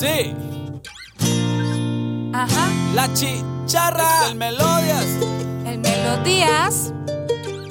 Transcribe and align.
Sí. 0.00 0.34
Ajá. 2.32 2.68
La 2.94 3.12
chicharra. 3.14 4.26
El 4.28 4.34
Melodias. 4.34 5.06
El 5.66 5.78
Melodías. 5.78 6.92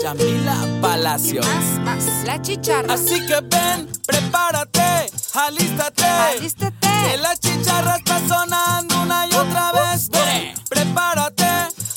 Yamila 0.01 0.55
Palacios. 0.81 1.45
Más, 1.45 1.79
más. 1.81 2.23
La 2.25 2.41
chicharra. 2.41 2.93
Así 2.93 3.19
que 3.25 3.41
ven, 3.41 3.89
prepárate, 4.07 5.11
alístate. 5.33 6.05
Alístate. 6.05 6.87
Que 7.11 7.17
la 7.17 7.35
chicharra 7.35 7.97
está 7.97 8.25
sonando 8.25 9.01
una 9.01 9.27
y 9.27 9.35
otra 9.35 9.71
vez. 9.73 10.09
Ven, 10.09 10.53
prepárate, 10.69 11.45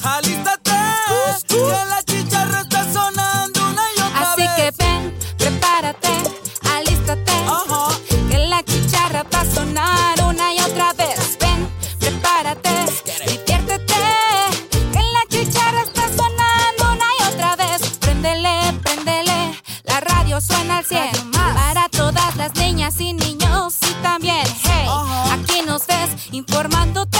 alístate. 0.02 0.72
Que 1.46 1.84
la 1.88 2.02
chicharra 2.04 2.60
está 2.62 2.92
sonando 2.92 3.60
una 3.70 3.82
y 3.96 4.00
otra 4.00 4.32
Así 4.32 4.42
vez. 4.42 4.50
que 4.56 4.84
ven, 4.84 5.14
prepárate, 5.38 6.08
alístate. 6.74 7.32
Ajá. 7.46 7.96
Que 8.28 8.38
la 8.38 8.62
chicharra 8.64 9.24
va 9.32 9.40
a 9.40 9.44
y 23.00 23.12
niños 23.12 23.76
y 23.82 24.02
también, 24.02 24.46
hey, 24.64 24.88
aquí 25.32 25.62
nos 25.66 25.86
ves 25.86 26.32
informándote. 26.32 27.18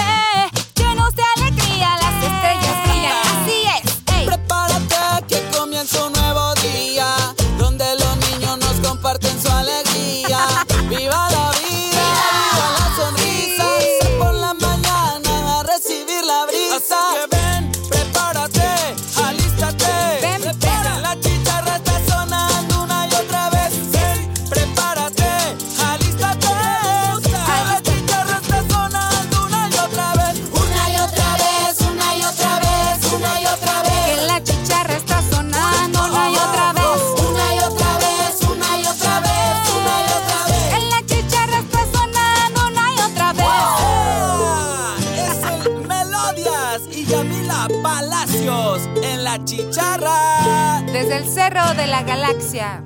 Melodias 46.27 46.82
y 46.91 47.05
Yamila 47.05 47.69
Palacios 47.82 48.82
en 49.02 49.22
la 49.24 49.44
chicharra. 49.44 50.83
Desde 50.86 51.18
el 51.18 51.28
cerro 51.28 51.74
de 51.74 51.86
la 51.86 52.02
galaxia. 52.02 52.83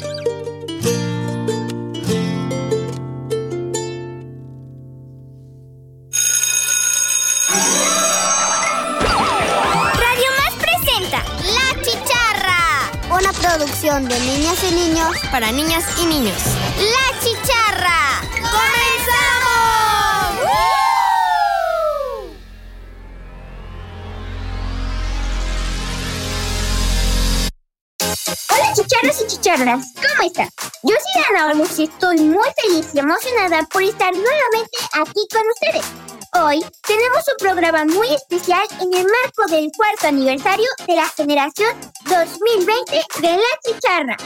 Radio 9.94 10.30
Más 10.38 10.54
presenta 10.60 11.24
La 11.42 11.82
Chicharra. 11.82 12.90
Una 13.10 13.32
producción 13.32 14.08
de 14.08 14.20
niñas 14.20 14.58
y 14.70 14.74
niños 14.74 15.16
para 15.30 15.50
niñas 15.52 15.84
y 16.02 16.06
niños. 16.06 16.42
La 16.78 17.19
chicharros 28.74 29.20
y 29.22 29.26
chicharras, 29.26 29.86
¿cómo 29.94 30.26
están? 30.26 30.48
Yo 30.82 30.94
soy 30.94 31.22
Ana 31.30 31.46
Olmos 31.46 31.78
y 31.78 31.84
estoy 31.84 32.18
muy 32.20 32.48
feliz 32.62 32.88
y 32.94 32.98
emocionada 32.98 33.66
por 33.72 33.82
estar 33.82 34.12
nuevamente 34.12 34.78
aquí 34.92 35.26
con 35.32 35.42
ustedes. 35.50 35.84
Hoy 36.32 36.64
tenemos 36.86 37.24
un 37.26 37.36
programa 37.40 37.84
muy 37.84 38.14
especial 38.14 38.62
en 38.80 38.94
el 38.94 39.04
marco 39.04 39.50
del 39.50 39.70
cuarto 39.76 40.06
aniversario 40.06 40.68
de 40.86 40.94
la 40.94 41.08
generación 41.08 41.74
2020 42.04 43.02
de 43.20 43.36
la 43.36 43.42
chicharra. 43.66 44.16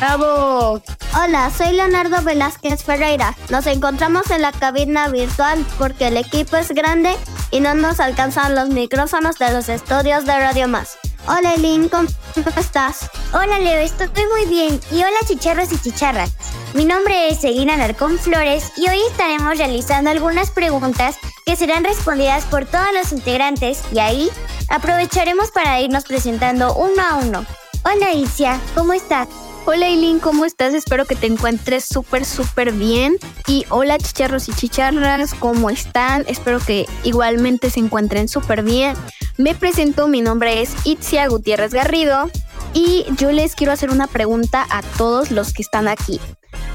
¡Bravo! 0.00 0.82
Hola, 1.18 1.50
soy 1.56 1.72
Leonardo 1.72 2.22
Velázquez 2.22 2.84
Ferreira. 2.84 3.34
Nos 3.48 3.66
encontramos 3.66 4.30
en 4.30 4.42
la 4.42 4.52
cabina 4.52 5.08
virtual 5.08 5.64
porque 5.78 6.08
el 6.08 6.18
equipo 6.18 6.58
es 6.58 6.68
grande 6.72 7.16
y 7.50 7.60
no 7.60 7.74
nos 7.74 8.00
alcanzan 8.00 8.54
los 8.54 8.68
micrófonos 8.68 9.38
de 9.38 9.50
los 9.52 9.70
estudios 9.70 10.26
de 10.26 10.38
Radio 10.38 10.68
Más. 10.68 10.98
Hola, 11.30 11.56
Lynn, 11.58 11.90
¿cómo 11.90 12.08
estás? 12.56 13.10
Hola, 13.34 13.58
Leo, 13.58 13.80
estoy 13.80 14.08
muy 14.32 14.46
bien. 14.46 14.80
Y 14.90 14.96
hola, 14.96 15.18
chicharros 15.26 15.70
y 15.70 15.78
chicharras. 15.78 16.30
Mi 16.72 16.86
nombre 16.86 17.28
es 17.28 17.44
Elina 17.44 17.76
Narcón 17.76 18.18
Flores 18.18 18.72
y 18.78 18.88
hoy 18.88 18.98
estaremos 19.10 19.58
realizando 19.58 20.08
algunas 20.08 20.50
preguntas 20.50 21.16
que 21.44 21.54
serán 21.54 21.84
respondidas 21.84 22.46
por 22.46 22.64
todos 22.64 22.88
los 22.94 23.12
integrantes 23.12 23.82
y 23.92 23.98
ahí 23.98 24.30
aprovecharemos 24.70 25.50
para 25.50 25.78
irnos 25.82 26.04
presentando 26.04 26.74
uno 26.74 27.02
a 27.02 27.16
uno. 27.16 27.44
Hola, 27.84 28.10
Isia, 28.14 28.58
¿cómo 28.74 28.94
estás? 28.94 29.28
Hola 29.70 29.88
Eileen, 29.88 30.18
¿cómo 30.18 30.46
estás? 30.46 30.72
Espero 30.72 31.04
que 31.04 31.14
te 31.14 31.26
encuentres 31.26 31.84
súper, 31.84 32.24
súper 32.24 32.72
bien. 32.72 33.18
Y 33.46 33.66
hola 33.68 33.98
chicharros 33.98 34.48
y 34.48 34.54
chicharras, 34.54 35.34
¿cómo 35.34 35.68
están? 35.68 36.24
Espero 36.26 36.58
que 36.58 36.86
igualmente 37.04 37.68
se 37.68 37.80
encuentren 37.80 38.28
súper 38.28 38.62
bien. 38.62 38.96
Me 39.36 39.54
presento, 39.54 40.08
mi 40.08 40.22
nombre 40.22 40.62
es 40.62 40.74
Itzia 40.84 41.28
Gutiérrez 41.28 41.74
Garrido 41.74 42.30
y 42.72 43.04
yo 43.18 43.30
les 43.30 43.54
quiero 43.54 43.74
hacer 43.74 43.90
una 43.90 44.06
pregunta 44.06 44.66
a 44.70 44.80
todos 44.96 45.30
los 45.30 45.52
que 45.52 45.60
están 45.60 45.86
aquí. 45.86 46.18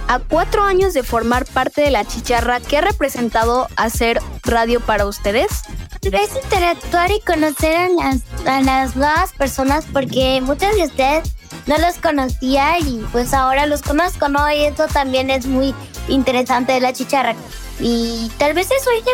A 0.07 0.19
cuatro 0.19 0.61
años 0.61 0.93
de 0.93 1.01
formar 1.01 1.47
parte 1.47 1.81
de 1.81 1.89
la 1.89 2.05
chicharra, 2.05 2.59
¿qué 2.59 2.77
ha 2.77 2.81
representado 2.81 3.69
hacer 3.75 4.19
radio 4.43 4.79
para 4.79 5.07
ustedes? 5.07 5.63
Es 6.03 6.35
interactuar 6.43 7.09
y 7.09 7.21
conocer 7.21 7.75
a 7.75 7.89
las, 7.89 8.21
a 8.45 8.61
las 8.61 8.95
nuevas 8.95 9.33
personas 9.33 9.83
porque 9.91 10.41
muchos 10.41 10.75
de 10.75 10.83
ustedes 10.83 11.33
no 11.67 11.77
los 11.77 11.97
conocía 11.97 12.79
y 12.79 13.03
pues 13.11 13.33
ahora 13.33 13.65
los 13.65 13.81
conozco, 13.81 14.29
¿no? 14.29 14.51
Y 14.51 14.65
eso 14.65 14.87
también 14.87 15.29
es 15.29 15.45
muy 15.45 15.73
interesante 16.07 16.73
de 16.73 16.81
la 16.81 16.93
chicharra. 16.93 17.35
Y 17.79 18.31
tal 18.37 18.53
vez 18.53 18.67
eso 18.67 18.89
ya. 19.05 19.11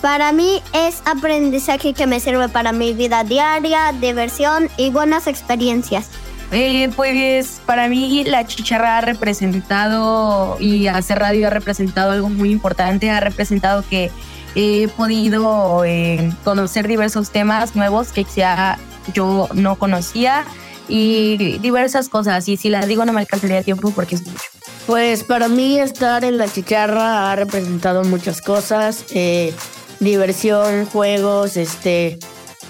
Para 0.00 0.32
mí 0.32 0.62
es 0.72 1.02
aprendizaje 1.04 1.92
que 1.92 2.06
me 2.06 2.20
sirve 2.20 2.48
para 2.48 2.72
mi 2.72 2.94
vida 2.94 3.22
diaria, 3.22 3.92
diversión 3.92 4.70
y 4.78 4.90
buenas 4.90 5.26
experiencias. 5.26 6.08
Eh, 6.52 6.90
pues 6.96 7.60
para 7.66 7.86
mí 7.88 8.24
la 8.24 8.46
chicharra 8.46 8.98
ha 8.98 9.00
representado 9.02 10.56
y 10.58 10.88
hacer 10.88 11.18
radio 11.18 11.46
ha 11.46 11.50
representado 11.50 12.12
algo 12.12 12.28
muy 12.28 12.50
importante, 12.50 13.10
ha 13.10 13.20
representado 13.20 13.84
que 13.88 14.10
he 14.56 14.88
podido 14.88 15.84
eh, 15.84 16.32
conocer 16.42 16.88
diversos 16.88 17.30
temas 17.30 17.76
nuevos 17.76 18.10
que 18.10 18.24
quizá 18.24 18.78
yo 19.14 19.48
no 19.54 19.76
conocía 19.76 20.44
y 20.90 21.58
diversas 21.58 22.08
cosas. 22.08 22.48
Y 22.48 22.56
si 22.56 22.68
las 22.68 22.86
digo 22.86 23.04
no 23.04 23.12
me 23.12 23.20
alcanzaría 23.20 23.62
tiempo 23.62 23.90
porque 23.92 24.16
es 24.16 24.26
mucho. 24.26 24.44
Pues 24.86 25.24
para 25.24 25.48
mí 25.48 25.78
estar 25.78 26.24
en 26.24 26.36
la 26.36 26.48
chicharra 26.48 27.30
ha 27.30 27.36
representado 27.36 28.02
muchas 28.04 28.42
cosas, 28.42 29.04
eh, 29.14 29.54
diversión, 30.00 30.86
juegos, 30.86 31.56
este, 31.56 32.18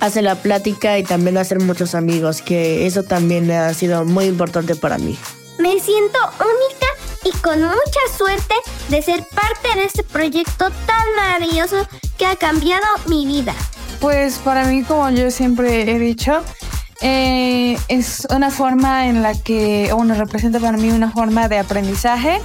hace 0.00 0.22
la 0.22 0.34
plática 0.34 0.98
y 0.98 1.03
también 1.03 1.38
hacer 1.38 1.60
muchos 1.60 1.94
amigos, 1.94 2.42
que 2.42 2.86
eso 2.86 3.04
también 3.04 3.50
ha 3.50 3.72
sido 3.75 4.04
muy 4.04 4.26
importante 4.26 4.75
para 4.75 4.98
mí. 4.98 5.16
Me 5.58 5.78
siento 5.78 6.19
única 6.41 6.87
y 7.25 7.31
con 7.38 7.60
mucha 7.60 8.00
suerte 8.17 8.55
de 8.88 9.02
ser 9.02 9.25
parte 9.34 9.78
de 9.78 9.84
este 9.84 10.02
proyecto 10.02 10.70
tan 10.87 11.14
maravilloso 11.17 11.87
que 12.19 12.26
ha 12.26 12.37
cambiado 12.37 12.87
mi 13.06 13.26
vida. 13.26 13.55
Pues 14.00 14.38
para 14.38 14.64
mí, 14.64 14.82
como 14.82 15.11
yo 15.11 15.31
siempre 15.31 15.90
he 15.90 15.99
dicho, 15.99 16.43
eh, 17.00 17.79
es 17.88 18.26
una 18.35 18.50
forma 18.50 19.08
en 19.08 19.23
la 19.23 19.35
que, 19.35 19.91
bueno, 19.94 20.14
representa 20.14 20.61
para 20.61 20.76
mí 20.76 20.91
una 20.91 21.11
forma 21.11 21.49
de 21.49 21.58
aprendizaje, 21.58 22.41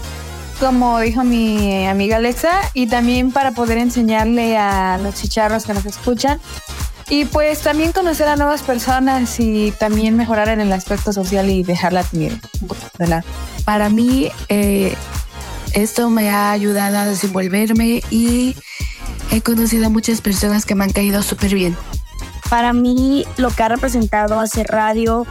como 0.59 0.99
dijo 0.99 1.23
mi 1.23 1.85
amiga 1.87 2.17
Alexa, 2.17 2.51
y 2.73 2.87
también 2.87 3.31
para 3.31 3.51
poder 3.51 3.77
enseñarle 3.77 4.57
a 4.57 4.97
los 4.97 5.15
chicharros 5.15 5.65
que 5.65 5.73
nos 5.73 5.85
escuchan. 5.85 6.39
Y 7.07 7.25
pues 7.25 7.59
también 7.59 7.91
conocer 7.91 8.27
a 8.27 8.35
nuevas 8.35 8.63
personas 8.63 9.39
y 9.39 9.71
también 9.77 10.15
mejorar 10.15 10.49
en 10.49 10.59
el 10.59 10.73
aspecto 10.73 11.13
social 11.13 11.49
y 11.49 11.61
dejarla 11.61 12.03
lado. 12.97 13.23
Para 13.63 13.89
mí, 13.89 14.31
eh, 14.49 14.95
esto 15.73 16.09
me 16.09 16.29
ha 16.29 16.51
ayudado 16.51 16.97
a 16.97 17.05
desenvolverme 17.05 18.01
y 18.09 18.55
he 19.31 19.41
conocido 19.41 19.85
a 19.85 19.89
muchas 19.89 20.21
personas 20.21 20.65
que 20.65 20.73
me 20.73 20.83
han 20.83 20.91
caído 20.91 21.21
súper 21.21 21.53
bien. 21.53 21.77
Para 22.49 22.73
mí, 22.73 23.25
lo 23.37 23.49
que 23.49 23.63
ha 23.63 23.69
representado 23.69 24.39
hacer 24.39 24.67
radio 24.67 25.25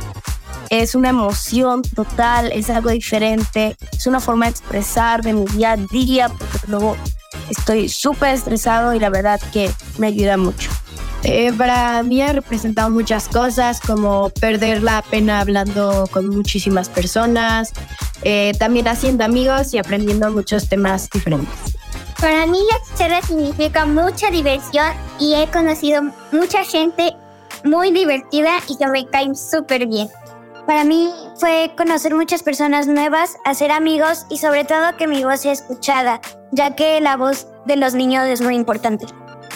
es 0.70 0.94
una 0.94 1.10
emoción 1.10 1.82
total, 1.82 2.50
es 2.52 2.70
algo 2.70 2.90
diferente, 2.90 3.76
es 3.92 4.06
una 4.06 4.20
forma 4.20 4.46
de 4.46 4.50
expresar 4.50 5.22
de 5.22 5.32
mi 5.32 5.44
día 5.46 5.72
a 5.72 5.76
día, 5.76 6.28
porque 6.28 6.58
luego 6.66 6.96
estoy 7.50 7.88
súper 7.88 8.34
estresado 8.34 8.94
y 8.94 8.98
la 8.98 9.10
verdad 9.10 9.40
que 9.52 9.70
me 9.98 10.08
ayuda 10.08 10.36
mucho. 10.36 10.70
Eh, 11.22 11.52
para 11.56 12.02
mí 12.02 12.20
ha 12.20 12.32
representado 12.32 12.90
muchas 12.90 13.28
cosas, 13.28 13.80
como 13.80 14.28
perder 14.28 14.82
la 14.82 15.00
pena 15.02 15.40
hablando 15.40 16.06
con 16.10 16.28
muchísimas 16.28 16.90
personas, 16.90 17.72
eh, 18.22 18.52
también 18.58 18.88
haciendo 18.88 19.24
amigos 19.24 19.72
y 19.72 19.78
aprendiendo 19.78 20.30
muchos 20.30 20.68
temas 20.68 21.08
diferentes. 21.08 21.48
Para 22.24 22.46
mí 22.46 22.56
la 22.56 22.82
chicharra 22.86 23.20
significa 23.20 23.84
mucha 23.84 24.30
diversión 24.30 24.94
y 25.20 25.34
he 25.34 25.46
conocido 25.50 26.00
mucha 26.32 26.64
gente 26.64 27.14
muy 27.64 27.90
divertida 27.90 28.60
y 28.66 28.78
que 28.78 28.86
me 28.86 29.06
caen 29.06 29.36
súper 29.36 29.86
bien. 29.86 30.08
Para 30.66 30.84
mí 30.84 31.12
fue 31.36 31.72
conocer 31.76 32.14
muchas 32.14 32.42
personas 32.42 32.86
nuevas, 32.86 33.36
hacer 33.44 33.70
amigos 33.70 34.24
y 34.30 34.38
sobre 34.38 34.64
todo 34.64 34.96
que 34.96 35.06
mi 35.06 35.22
voz 35.22 35.42
sea 35.42 35.52
escuchada, 35.52 36.22
ya 36.50 36.74
que 36.74 36.98
la 37.02 37.18
voz 37.18 37.46
de 37.66 37.76
los 37.76 37.92
niños 37.92 38.24
es 38.26 38.40
muy 38.40 38.54
importante. 38.54 39.04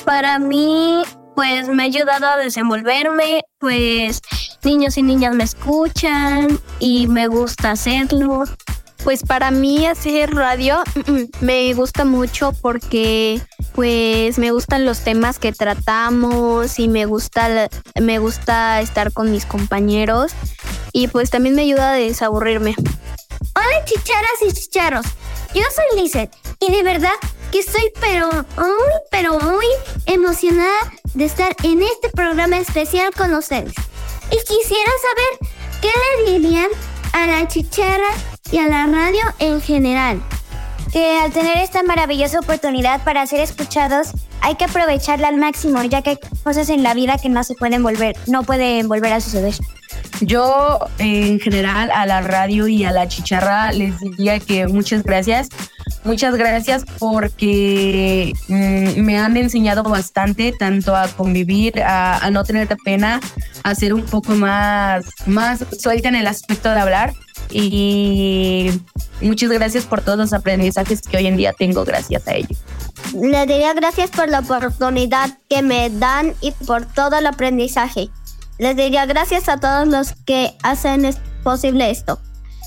Para 0.05 0.39
mí 0.39 1.05
pues 1.35 1.69
me 1.69 1.85
ha 1.85 1.87
ayudado 1.87 2.27
a 2.27 2.37
desenvolverme, 2.37 3.45
pues 3.59 4.21
niños 4.63 4.99
y 4.99 5.03
niñas 5.03 5.35
me 5.35 5.45
escuchan 5.45 6.61
y 6.81 7.07
me 7.07 7.29
gusta 7.29 7.71
hacerlo. 7.71 8.45
Pues 9.05 9.23
para 9.23 9.51
mí 9.51 9.87
hacer 9.87 10.35
radio 10.35 10.83
me 11.41 11.73
gusta 11.75 12.05
mucho 12.05 12.53
porque 12.61 13.41
pues 13.75 14.39
me 14.39 14.51
gustan 14.51 14.85
los 14.85 15.01
temas 15.01 15.39
que 15.39 15.53
tratamos 15.53 16.79
y 16.79 16.89
me 16.89 17.07
gusta 17.07 17.69
me 18.01 18.19
gusta 18.19 18.81
estar 18.81 19.13
con 19.13 19.31
mis 19.31 19.47
compañeros 19.47 20.33
y 20.93 21.09
pues 21.09 21.31
también 21.31 21.55
me 21.55 21.63
ayuda 21.63 21.93
a 21.93 21.95
desaburrirme. 21.95 22.75
Hola 23.55 23.85
chicharas 23.85 24.43
y 24.47 24.53
chicharos, 24.53 25.07
yo 25.55 25.63
soy 25.75 26.03
Lizeth 26.03 26.35
y 26.61 26.73
de 26.73 26.83
verdad 26.83 27.15
que 27.53 27.61
estoy 27.61 27.93
pero 28.01 28.29
muy 28.57 28.93
pero 29.11 29.39
muy 29.39 29.67
emocionada 30.07 30.93
de 31.15 31.25
estar 31.25 31.55
en 31.63 31.83
este 31.83 32.11
programa 32.11 32.59
especial 32.59 33.13
con 33.17 33.33
ustedes. 33.35 33.75
Y 34.31 34.37
quisiera 34.45 34.93
saber 35.01 35.53
qué 35.81 35.91
le 36.27 36.39
dirían 36.39 36.69
a 37.13 37.27
la 37.27 37.49
chicharra 37.49 38.11
y 38.51 38.59
a 38.59 38.69
la 38.69 38.87
radio 38.87 39.21
en 39.39 39.61
general. 39.61 40.23
Que 40.93 41.19
al 41.19 41.33
tener 41.33 41.59
esta 41.59 41.83
maravillosa 41.83 42.41
oportunidad 42.41 43.05
para 43.05 43.27
ser 43.27 43.41
escuchados, 43.41 44.13
hay 44.41 44.55
que 44.55 44.65
aprovecharla 44.65 45.29
al 45.29 45.37
máximo, 45.37 45.83
ya 45.85 46.03
que 46.03 46.11
hay 46.11 46.19
cosas 46.43 46.71
en 46.71 46.83
la 46.83 46.95
vida 46.95 47.19
que 47.19 47.29
no 47.29 47.45
se 47.45 47.55
pueden 47.55 47.83
volver, 47.83 48.17
no 48.27 48.43
pueden 48.43 48.89
volver 48.89 49.13
a 49.13 49.21
suceder. 49.21 49.55
Yo 50.21 50.79
en 50.99 51.39
general 51.41 51.91
a 51.93 52.07
la 52.07 52.23
radio 52.23 52.67
y 52.69 52.85
a 52.85 52.93
la 52.93 53.07
chicharra 53.07 53.73
les 53.73 53.99
diría 54.01 54.41
que 54.41 54.67
muchas 54.67 55.03
gracias. 55.03 55.49
Muchas 56.05 56.37
gracias 56.37 56.85
porque 56.99 58.33
mm, 58.49 59.01
me 59.01 59.19
han 59.19 59.37
enseñado 59.37 59.83
bastante, 59.83 60.53
tanto 60.59 60.97
a 60.97 61.09
convivir, 61.09 61.83
a, 61.83 62.19
a, 62.19 62.31
no 62.31 62.45
tener 62.45 62.69
pena, 62.85 63.21
a 63.63 63.75
ser 63.75 63.93
un 63.93 64.03
poco 64.03 64.33
más, 64.33 65.05
más 65.27 65.65
suelta 65.79 66.09
en 66.09 66.15
el 66.15 66.27
aspecto 66.27 66.71
de 66.71 66.81
hablar. 66.81 67.13
Y 67.51 68.71
muchas 69.21 69.51
gracias 69.51 69.85
por 69.85 70.03
todos 70.03 70.19
los 70.19 70.33
aprendizajes 70.33 71.03
que 71.03 71.17
hoy 71.17 71.27
en 71.27 71.37
día 71.37 71.53
tengo 71.53 71.85
gracias 71.85 72.27
a 72.29 72.35
ellos. 72.35 72.59
Le 73.15 73.47
diría 73.47 73.73
gracias 73.75 74.11
por 74.11 74.29
la 74.29 74.41
oportunidad 74.41 75.39
que 75.49 75.63
me 75.63 75.91
dan 75.91 76.35
y 76.41 76.53
por 76.53 76.85
todo 76.87 77.19
el 77.19 77.27
aprendizaje. 77.27 78.11
Les 78.59 78.77
diría 78.77 79.07
gracias 79.07 79.49
a 79.49 79.59
todos 79.59 79.87
los 79.87 80.13
que 80.27 80.55
hacen 80.63 81.09
posible 81.43 81.91
esto. 81.91 82.21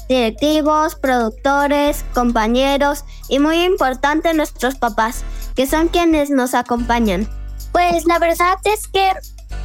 Directivos, 0.07 0.95
productores, 0.95 2.04
compañeros 2.13 3.06
y 3.30 3.39
muy 3.39 3.63
importante 3.63 4.33
nuestros 4.33 4.75
papás, 4.75 5.24
que 5.56 5.68
son 5.68 5.89
quienes 5.89 6.30
nos 6.30 6.54
acompañan. 6.54 7.30
Pues 7.72 8.06
la 8.06 8.19
verdad 8.19 8.57
es 8.66 8.88
que 8.88 9.12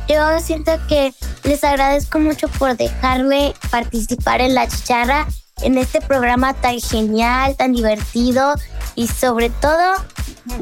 yo 0.09 0.39
siento 0.41 0.73
que 0.89 1.13
les 1.47 1.63
agradezco 1.65 2.19
mucho 2.19 2.49
por 2.49 2.77
dejarme 2.77 3.55
participar 3.71 4.41
en 4.41 4.55
la 4.55 4.69
chicharra, 4.69 5.27
en 5.63 5.79
este 5.79 6.01
programa 6.01 6.53
tan 6.55 6.81
genial, 6.81 7.57
tan 7.57 7.73
divertido 7.73 8.55
y 8.95 9.07
sobre 9.07 9.51
todo 9.51 9.95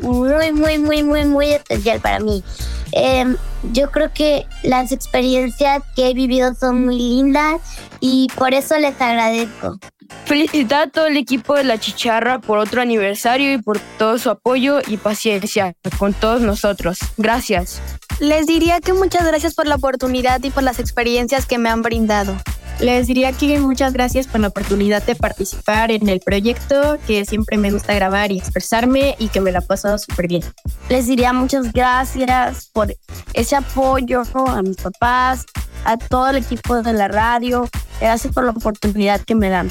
muy, 0.02 0.52
muy, 0.52 0.78
muy, 0.78 1.02
muy, 1.02 1.24
muy 1.24 1.52
especial 1.52 2.00
para 2.00 2.20
mí. 2.20 2.44
Eh, 2.92 3.34
yo 3.72 3.90
creo 3.90 4.12
que 4.12 4.46
las 4.62 4.92
experiencias 4.92 5.82
que 5.96 6.10
he 6.10 6.14
vivido 6.14 6.54
son 6.54 6.84
muy 6.84 6.98
lindas 6.98 7.60
y 8.00 8.28
por 8.36 8.54
eso 8.54 8.78
les 8.78 9.00
agradezco. 9.00 9.78
Felicitar 10.26 10.88
a 10.88 10.90
todo 10.90 11.06
el 11.06 11.16
equipo 11.16 11.54
de 11.54 11.64
La 11.64 11.78
Chicharra 11.78 12.38
por 12.38 12.58
otro 12.58 12.82
aniversario 12.82 13.52
y 13.52 13.58
por 13.58 13.80
todo 13.98 14.18
su 14.18 14.30
apoyo 14.30 14.80
y 14.86 14.96
paciencia 14.96 15.74
con 15.98 16.12
todos 16.12 16.42
nosotros. 16.42 16.98
Gracias. 17.16 17.80
Les 18.20 18.46
diría 18.46 18.80
que 18.80 18.92
muchas 18.92 19.26
gracias 19.26 19.54
por 19.54 19.66
la 19.66 19.76
oportunidad 19.76 20.42
y 20.42 20.50
por 20.50 20.62
las 20.62 20.78
experiencias 20.78 21.46
que 21.46 21.58
me 21.58 21.68
han 21.68 21.82
brindado. 21.82 22.36
Les 22.80 23.06
diría 23.06 23.32
que 23.32 23.60
muchas 23.60 23.92
gracias 23.92 24.26
por 24.26 24.40
la 24.40 24.48
oportunidad 24.48 25.02
de 25.04 25.14
participar 25.14 25.90
en 25.90 26.08
el 26.08 26.20
proyecto, 26.20 26.98
que 27.06 27.24
siempre 27.24 27.56
me 27.56 27.70
gusta 27.70 27.94
grabar 27.94 28.32
y 28.32 28.38
expresarme 28.38 29.14
y 29.18 29.28
que 29.28 29.40
me 29.40 29.52
la 29.52 29.60
he 29.60 29.62
pasado 29.62 29.96
súper 29.98 30.28
bien. 30.28 30.42
Les 30.88 31.06
diría 31.06 31.32
muchas 31.32 31.72
gracias 31.72 32.68
por 32.72 32.94
ese 33.32 33.56
apoyo 33.56 34.22
a 34.48 34.62
mis 34.62 34.76
papás, 34.76 35.46
a 35.84 35.96
todo 35.96 36.28
el 36.28 36.36
equipo 36.36 36.82
de 36.82 36.92
la 36.92 37.08
radio. 37.08 37.68
Gracias 38.00 38.32
por 38.34 38.44
la 38.44 38.50
oportunidad 38.50 39.20
que 39.20 39.34
me 39.34 39.50
dan. 39.50 39.70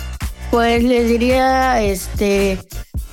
Pues 0.54 0.84
les 0.84 1.10
diría, 1.10 1.82
este, 1.82 2.60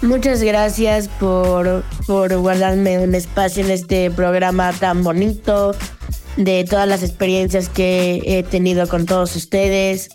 muchas 0.02 0.42
gracias 0.42 1.08
por, 1.08 1.82
por 2.06 2.36
guardarme 2.36 2.98
un 2.98 3.14
espacio 3.14 3.64
en 3.64 3.70
este 3.70 4.10
programa 4.10 4.74
tan 4.74 5.02
bonito, 5.02 5.74
de 6.36 6.66
todas 6.68 6.86
las 6.86 7.02
experiencias 7.02 7.70
que 7.70 8.20
he 8.26 8.42
tenido 8.42 8.86
con 8.88 9.06
todos 9.06 9.36
ustedes 9.36 10.10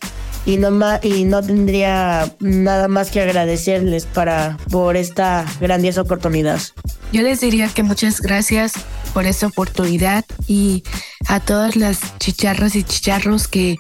y 0.46 0.58
no, 0.58 0.70
y 1.02 1.24
no 1.24 1.42
tendría 1.42 2.32
nada 2.42 2.88
más 2.88 3.10
que 3.10 3.22
agradecerles 3.22 4.06
para, 4.06 4.60
por 4.70 4.96
esta 4.96 5.48
grandiosa 5.60 6.02
oportunidad. 6.02 6.60
Yo 7.12 7.24
les 7.24 7.42
diría 7.42 7.70
que 7.70 7.82
muchas 7.82 8.22
gracias 8.22 8.74
por 9.16 9.26
esta 9.26 9.48
oportunidad 9.48 10.26
y 10.46 10.84
a 11.30 11.40
todas 11.40 11.78
las 11.78 12.18
chicharras 12.20 12.76
y 12.76 12.84
chicharros 12.84 13.48
que, 13.48 13.78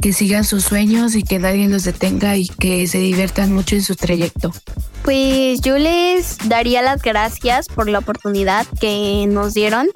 que 0.00 0.14
sigan 0.14 0.42
sus 0.42 0.64
sueños 0.64 1.14
y 1.14 1.22
que 1.22 1.38
nadie 1.38 1.68
los 1.68 1.84
detenga 1.84 2.38
y 2.38 2.48
que 2.48 2.86
se 2.86 2.96
diviertan 2.96 3.52
mucho 3.52 3.76
en 3.76 3.82
su 3.82 3.94
trayecto. 3.94 4.54
Pues 5.02 5.60
yo 5.60 5.76
les 5.76 6.38
daría 6.48 6.80
las 6.80 7.02
gracias 7.02 7.68
por 7.68 7.90
la 7.90 7.98
oportunidad 7.98 8.66
que 8.80 9.26
nos 9.28 9.52
dieron 9.52 9.86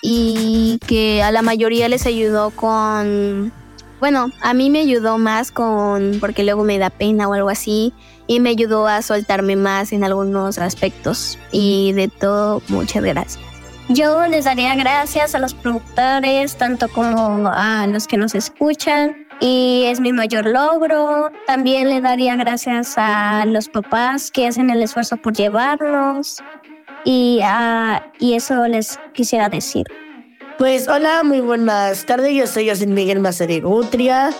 y 0.00 0.78
que 0.86 1.22
a 1.22 1.30
la 1.32 1.42
mayoría 1.42 1.90
les 1.90 2.06
ayudó 2.06 2.48
con, 2.48 3.52
bueno, 4.00 4.32
a 4.40 4.54
mí 4.54 4.70
me 4.70 4.80
ayudó 4.80 5.18
más 5.18 5.52
con, 5.52 6.16
porque 6.18 6.44
luego 6.44 6.64
me 6.64 6.78
da 6.78 6.88
pena 6.88 7.28
o 7.28 7.34
algo 7.34 7.50
así, 7.50 7.92
y 8.26 8.40
me 8.40 8.48
ayudó 8.48 8.86
a 8.86 9.02
soltarme 9.02 9.56
más 9.56 9.92
en 9.92 10.02
algunos 10.02 10.56
aspectos. 10.56 11.38
Y 11.52 11.92
de 11.92 12.08
todo, 12.08 12.62
muchas 12.68 13.04
gracias. 13.04 13.50
Yo 13.92 14.24
les 14.28 14.44
daría 14.44 14.76
gracias 14.76 15.34
a 15.34 15.40
los 15.40 15.52
productores, 15.52 16.56
tanto 16.56 16.88
como 16.88 17.50
a 17.52 17.88
los 17.88 18.06
que 18.06 18.16
nos 18.16 18.36
escuchan, 18.36 19.26
y 19.40 19.82
es 19.86 19.98
mi 19.98 20.12
mayor 20.12 20.46
logro. 20.46 21.32
También 21.44 21.88
le 21.88 22.00
daría 22.00 22.36
gracias 22.36 22.94
a 22.96 23.44
los 23.46 23.68
papás 23.68 24.30
que 24.30 24.46
hacen 24.46 24.70
el 24.70 24.80
esfuerzo 24.80 25.16
por 25.16 25.32
llevarnos 25.32 26.40
y, 27.04 27.40
uh, 27.42 28.00
y 28.20 28.34
eso 28.34 28.68
les 28.68 28.96
quisiera 29.12 29.48
decir. 29.48 29.86
Pues 30.56 30.86
hola, 30.86 31.24
muy 31.24 31.40
buenas 31.40 32.06
tardes. 32.06 32.32
Yo 32.32 32.46
soy 32.46 32.68
José 32.68 32.86
Miguel 32.86 33.18
Mazarigo 33.18 33.74
Utria 33.74 34.30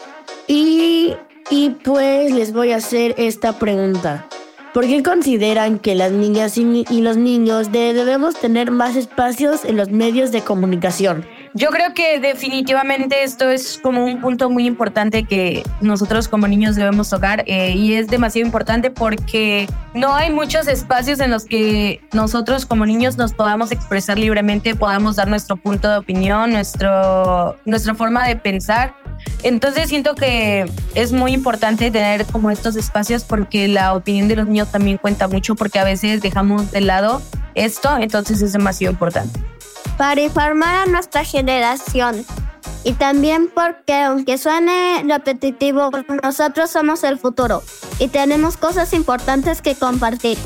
y, 0.47 1.17
y 1.51 1.71
pues 1.71 2.31
les 2.31 2.53
voy 2.53 2.71
a 2.71 2.77
hacer 2.77 3.17
esta 3.19 3.53
pregunta. 3.55 4.29
¿Por 4.73 4.87
qué 4.87 5.03
consideran 5.03 5.81
que 5.81 5.97
las 5.97 6.13
niñas 6.13 6.57
y, 6.57 7.01
los 7.01 7.17
niños 7.17 7.73
debemos 7.73 8.37
tener 8.37 8.71
más 8.71 8.95
espacios 8.95 9.65
en 9.65 9.77
los 9.77 9.91
medios 9.91 10.31
de 10.31 10.43
comunicación? 10.43 11.27
Yo 11.55 11.71
creo 11.71 11.93
que 11.93 12.21
definitivamente 12.21 13.25
esto 13.25 13.51
es 13.51 13.81
como 13.83 14.05
un 14.05 14.21
punto 14.21 14.49
muy 14.49 14.67
importante 14.67 15.25
que 15.25 15.65
nosotros 15.81 16.29
como 16.29 16.47
niños 16.47 16.77
debemos 16.77 17.11
tocar 17.11 17.43
eh, 17.49 17.73
y 17.73 17.95
es 17.95 18.07
demasiado 18.07 18.47
importante 18.47 18.93
porque 18.93 19.67
no 19.93 20.15
hay 20.15 20.31
muchos 20.31 20.69
espacios 20.69 21.19
en 21.19 21.33
los 21.33 21.45
que 21.45 22.01
nosotros 22.13 22.65
como 22.65 22.87
niños 22.87 23.17
nos 23.17 23.33
podamos 23.33 23.73
expresar 23.73 24.21
libremente, 24.21 24.77
podamos 24.77 25.17
dar 25.17 25.27
nuestro 25.27 25.57
punto 25.57 25.91
de 25.91 25.97
opinión, 25.97 26.53
nuestro, 26.53 27.57
nuestra 27.65 27.97
forma 27.97 28.29
de 28.29 28.37
pensar. 28.37 28.95
Entonces 29.43 29.89
siento 29.89 30.15
que 30.15 30.71
es 30.95 31.13
muy 31.13 31.33
importante 31.33 31.91
tener 31.91 32.27
como 32.27 32.51
estos 32.51 32.77
espacios 32.77 33.25
porque 33.25 33.69
la 33.69 33.95
opinión 33.95 34.29
de 34.29 34.37
los 34.37 34.47
niños 34.47 34.71
también 34.71 34.99
cuenta 34.99 35.29
mucho 35.29 35.55
porque 35.55 35.79
a 35.79 35.85
veces 35.85 36.21
dejamos 36.21 36.71
de 36.71 36.83
lado 36.83 37.23
esto, 37.55 37.97
entonces 37.99 38.43
es 38.43 38.53
demasiado 38.53 38.93
importante 38.93 39.41
para 40.01 40.23
informar 40.23 40.77
a 40.77 40.87
nuestra 40.87 41.25
generación. 41.25 42.25
Y 42.85 42.95
también 42.95 43.51
porque 43.55 43.95
aunque 43.95 44.39
suene 44.39 45.05
repetitivo, 45.07 45.91
nosotros 46.23 46.71
somos 46.71 47.05
el 47.05 47.19
futuro 47.19 47.63
y 47.99 48.09
tenemos 48.09 48.57
cosas 48.57 48.95
importantes 48.95 49.61
que 49.61 49.75
compartir. 49.75 50.39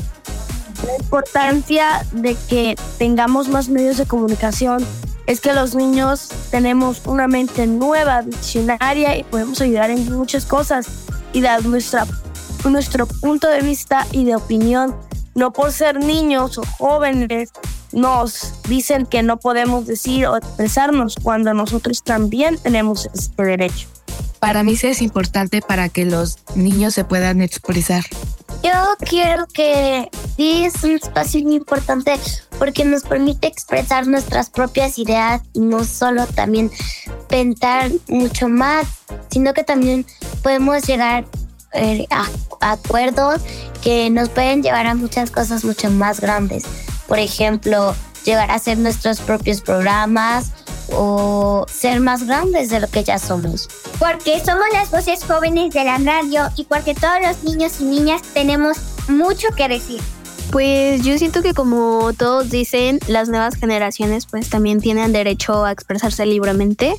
La 0.85 0.97
importancia 0.97 2.05
de 2.11 2.35
que 2.49 2.75
tengamos 2.97 3.47
más 3.47 3.69
medios 3.69 3.95
de 3.95 4.05
comunicación 4.05 4.85
es 5.27 5.41
que 5.41 5.53
los 5.53 5.75
niños 5.75 6.29
tenemos 6.51 7.01
una 7.05 7.27
mente 7.27 7.67
nueva, 7.67 8.21
diccionaria 8.21 9.17
y 9.17 9.23
podemos 9.23 9.59
ayudar 9.61 9.89
en 9.89 10.11
muchas 10.11 10.45
cosas 10.45 10.87
y 11.33 11.41
dar 11.41 11.65
nuestra, 11.65 12.05
nuestro 12.63 13.07
punto 13.07 13.47
de 13.47 13.61
vista 13.61 14.05
y 14.11 14.25
de 14.25 14.35
opinión. 14.35 14.95
No 15.33 15.51
por 15.51 15.71
ser 15.71 15.99
niños 15.99 16.57
o 16.57 16.63
jóvenes 16.65 17.51
nos 17.91 18.53
dicen 18.67 19.05
que 19.05 19.23
no 19.23 19.37
podemos 19.37 19.87
decir 19.87 20.27
o 20.27 20.37
expresarnos 20.37 21.15
cuando 21.21 21.53
nosotros 21.53 22.03
también 22.03 22.57
tenemos 22.57 23.09
este 23.13 23.43
derecho. 23.43 23.87
Para 24.39 24.63
mí 24.63 24.75
sí 24.75 24.87
es 24.87 25.01
importante 25.01 25.61
para 25.61 25.89
que 25.89 26.05
los 26.05 26.39
niños 26.55 26.93
se 26.93 27.03
puedan 27.03 27.41
expresar. 27.41 28.03
Yo 28.63 28.71
quiero 28.99 29.47
que 29.47 30.09
sí 30.35 30.65
es 30.65 30.83
un 30.83 30.91
espacio 30.91 31.41
muy 31.43 31.55
importante 31.55 32.19
porque 32.57 32.85
nos 32.85 33.03
permite 33.03 33.47
expresar 33.47 34.07
nuestras 34.07 34.49
propias 34.49 34.97
ideas 34.97 35.41
y 35.53 35.59
no 35.59 35.83
solo 35.83 36.25
también 36.27 36.71
pensar 37.27 37.91
mucho 38.07 38.47
más, 38.47 38.85
sino 39.29 39.53
que 39.53 39.63
también 39.63 40.05
podemos 40.41 40.83
llegar 40.83 41.25
eh, 41.73 42.07
a, 42.09 42.27
a 42.61 42.71
acuerdos 42.73 43.41
que 43.81 44.09
nos 44.09 44.29
pueden 44.29 44.63
llevar 44.63 44.87
a 44.87 44.95
muchas 44.95 45.31
cosas 45.31 45.63
mucho 45.65 45.89
más 45.89 46.19
grandes. 46.19 46.63
Por 47.07 47.19
ejemplo, 47.19 47.93
llegar 48.23 48.49
a 48.51 48.55
hacer 48.55 48.77
nuestros 48.77 49.19
propios 49.21 49.61
programas 49.61 50.51
o 50.91 51.65
ser 51.71 51.99
más 51.99 52.23
grandes 52.23 52.69
de 52.69 52.79
lo 52.79 52.87
que 52.87 53.03
ya 53.03 53.19
somos. 53.19 53.69
Porque 53.99 54.43
somos 54.43 54.65
las 54.73 54.91
voces 54.91 55.23
jóvenes 55.23 55.73
de 55.73 55.83
la 55.83 55.97
radio 55.97 56.49
y 56.55 56.65
porque 56.65 56.93
todos 56.93 57.21
los 57.21 57.43
niños 57.43 57.79
y 57.79 57.85
niñas 57.85 58.21
tenemos 58.33 58.77
mucho 59.07 59.49
que 59.55 59.67
decir. 59.67 60.01
Pues 60.51 61.03
yo 61.03 61.17
siento 61.17 61.41
que 61.41 61.53
como 61.53 62.11
todos 62.13 62.49
dicen, 62.49 62.99
las 63.07 63.29
nuevas 63.29 63.55
generaciones 63.55 64.25
pues 64.25 64.49
también 64.49 64.79
tienen 64.79 65.11
derecho 65.11 65.65
a 65.65 65.71
expresarse 65.71 66.25
libremente 66.25 66.95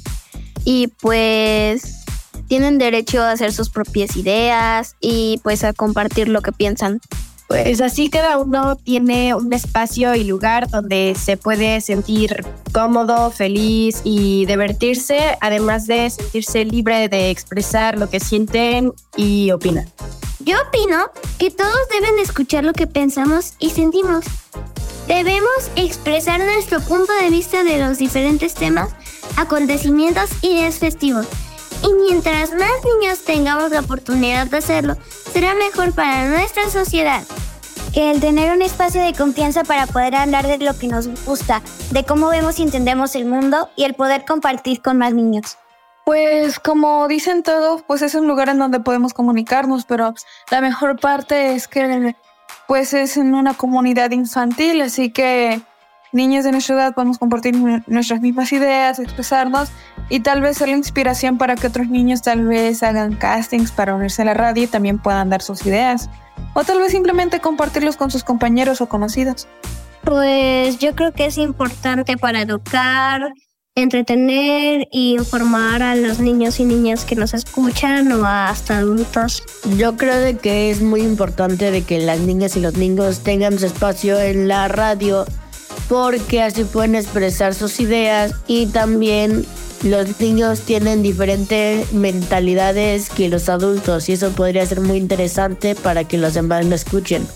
y 0.65 0.88
pues 0.88 2.05
tienen 2.49 2.79
derecho 2.79 3.23
a 3.23 3.33
hacer 3.33 3.53
sus 3.53 3.71
propias 3.71 4.17
ideas 4.17 4.97
y 5.00 5.41
pues 5.43 5.65
a 5.65 5.73
compartir 5.73 6.29
lo 6.29 6.43
que 6.43 6.53
piensan. 6.53 7.00
Pues 7.49 7.81
así 7.81 8.11
cada 8.11 8.38
uno 8.38 8.75
tiene 8.75 9.35
un 9.35 9.53
espacio 9.53 10.17
y 10.17 10.25
lugar 10.25 10.69
donde 10.69 11.15
se 11.17 11.37
puede 11.37 11.81
sentir 11.81 12.45
cómodo, 12.73 13.31
feliz 13.31 14.00
y 14.03 14.47
divertirse, 14.47 15.38
además 15.41 15.87
de 15.87 16.11
sentirse 16.11 16.65
libre 16.65 17.09
de 17.09 17.31
expresar 17.31 17.99
lo 17.99 18.11
que 18.11 18.19
sienten 18.19 18.93
y 19.17 19.53
opinan. 19.53 19.87
Yo 20.47 20.55
opino 20.62 21.11
que 21.41 21.50
todos 21.50 21.88
deben 21.91 22.21
escuchar 22.21 22.62
lo 22.62 22.73
que 22.73 22.87
pensamos 22.87 23.55
y 23.59 23.71
sentimos. 23.71 24.25
Debemos 25.09 25.73
expresar 25.75 26.38
nuestro 26.38 26.81
punto 26.83 27.12
de 27.21 27.31
vista 27.31 27.65
de 27.65 27.85
los 27.85 27.99
diferentes 27.99 28.55
temas, 28.55 28.91
acontecimientos 29.37 30.31
y 30.43 30.50
días 30.50 30.79
festivos. 30.79 31.26
Y 31.83 31.93
mientras 31.95 32.53
más 32.53 32.71
niños 32.85 33.25
tengamos 33.25 33.73
la 33.73 33.81
oportunidad 33.81 34.47
de 34.47 34.59
hacerlo, 34.59 34.97
será 35.33 35.57
mejor 35.57 35.93
para 35.93 36.29
nuestra 36.29 36.71
sociedad. 36.71 37.25
Que 37.93 38.12
el 38.12 38.21
tener 38.21 38.55
un 38.55 38.62
espacio 38.62 39.03
de 39.03 39.15
confianza 39.15 39.65
para 39.65 39.88
poder 39.88 40.15
hablar 40.15 40.47
de 40.47 40.59
lo 40.59 40.79
que 40.79 40.87
nos 40.87 41.09
gusta, 41.25 41.61
de 41.91 42.05
cómo 42.05 42.29
vemos 42.29 42.61
y 42.61 42.62
entendemos 42.62 43.17
el 43.17 43.25
mundo 43.25 43.69
y 43.75 43.83
el 43.83 43.95
poder 43.95 44.25
compartir 44.25 44.81
con 44.81 44.97
más 44.97 45.12
niños. 45.12 45.57
Pues 46.07 46.61
como 46.61 47.09
dicen 47.09 47.43
todos, 47.43 47.83
pues 47.83 48.01
es 48.01 48.15
un 48.15 48.29
lugar 48.29 48.49
en 48.49 48.61
donde 48.61 48.79
podemos 48.79 49.13
comunicarnos, 49.13 49.87
pero 49.87 50.15
la 50.53 50.61
mejor 50.61 51.01
parte 51.01 51.57
es 51.57 51.67
que 51.67 52.15
pues 52.69 52.95
es 52.95 53.17
en 53.17 53.35
una 53.35 53.55
comunidad 53.55 54.13
infantil, 54.13 54.83
así 54.83 55.11
que 55.11 55.61
niños 56.13 56.45
de 56.45 56.53
nuestra 56.53 56.77
edad 56.77 56.95
podemos 56.95 57.19
compartir 57.19 57.57
nuestras 57.89 58.21
mismas 58.21 58.53
ideas, 58.53 59.01
expresarnos 59.01 59.71
y 60.09 60.21
tal 60.21 60.43
vez 60.43 60.59
ser 60.59 60.69
la 60.69 60.77
inspiración 60.77 61.39
para 61.39 61.57
que 61.57 61.67
otros 61.67 61.89
niños 61.89 62.23
tal 62.23 62.47
vez 62.47 62.85
hagan 62.85 63.17
castings 63.17 63.73
para 63.73 63.97
unirse 63.97 64.23
a 64.23 64.27
la 64.27 64.35
radio 64.35 64.63
y 64.63 64.69
también 64.69 65.01
puedan 65.01 65.29
dar 65.29 65.43
sus 65.43 65.67
ideas. 65.67 66.09
O 66.55 66.63
tal 66.63 66.79
vez 66.79 66.93
simplemente 66.93 67.41
compartirlos 67.41 67.97
con 67.97 68.13
sus 68.13 68.23
compañeros 68.23 68.81
o 68.81 68.89
conocidos. 68.89 69.49
Pues 70.05 70.79
yo 70.79 70.95
creo 70.95 71.13
que 71.13 71.27
es 71.27 71.37
importante 71.37 72.17
para 72.17 72.43
educar, 72.43 73.33
entretener 73.78 74.88
y 74.90 75.12
informar 75.16 75.83
a 75.83 75.95
los 75.95 76.18
niños 76.18 76.61
y 76.61 76.64
niñas 76.64 77.04
que 77.04 77.14
nos 77.14 77.35
escuchan 77.35 78.11
o 78.11 78.25
hasta 78.25 78.78
adultos. 78.78 79.42
Yo 79.76 79.99
creo 79.99 80.16
de 80.16 80.38
que 80.38 80.71
es 80.71 80.80
muy 80.80 81.02
importante 81.02 81.71
de 81.71 81.83
que 81.83 82.00
las 82.00 82.21
niñas 82.21 82.56
y 82.56 82.61
los 82.61 82.75
niños 82.76 83.18
tengan 83.21 83.59
su 83.59 83.66
espacio 83.66 84.18
en 84.18 84.49
la 84.49 84.66
radio 84.68 85.26
porque 85.90 86.40
así 86.40 86.64
pueden 86.64 86.95
expresar 86.95 87.54
sus 87.54 87.78
ideas 87.78 88.33
y 88.47 88.64
también 88.64 89.45
los 89.83 90.21
niños 90.21 90.61
tienen 90.61 91.02
diferentes 91.02 91.92
mentalidades 91.92 93.11
que 93.11 93.28
los 93.28 93.50
adultos 93.50 94.09
y 94.09 94.14
eso 94.14 94.30
podría 94.30 94.64
ser 94.64 94.80
muy 94.80 94.97
interesante 94.97 95.75
para 95.75 96.04
que 96.04 96.16
los 96.16 96.33
demás 96.33 96.64
lo 96.64 96.75
escuchen. 96.75 97.28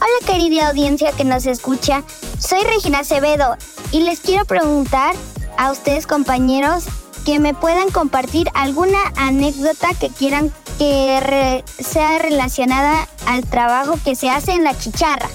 Hola 0.00 0.26
querida 0.26 0.68
audiencia 0.68 1.12
que 1.12 1.24
nos 1.24 1.46
escucha, 1.46 2.02
soy 2.40 2.64
Regina 2.64 3.00
Acevedo 3.00 3.56
y 3.92 4.00
les 4.02 4.18
quiero 4.18 4.44
preguntar 4.46 5.14
a 5.60 5.70
ustedes 5.70 6.06
compañeros 6.06 6.84
que 7.26 7.38
me 7.38 7.52
puedan 7.52 7.90
compartir 7.90 8.48
alguna 8.54 8.98
anécdota 9.14 9.88
que 9.92 10.08
quieran 10.08 10.50
que 10.78 11.62
sea 11.78 12.18
relacionada 12.18 13.06
al 13.26 13.44
trabajo 13.44 13.98
que 14.02 14.14
se 14.14 14.30
hace 14.30 14.52
en 14.52 14.64
la 14.64 14.76
chicharra. 14.76 15.28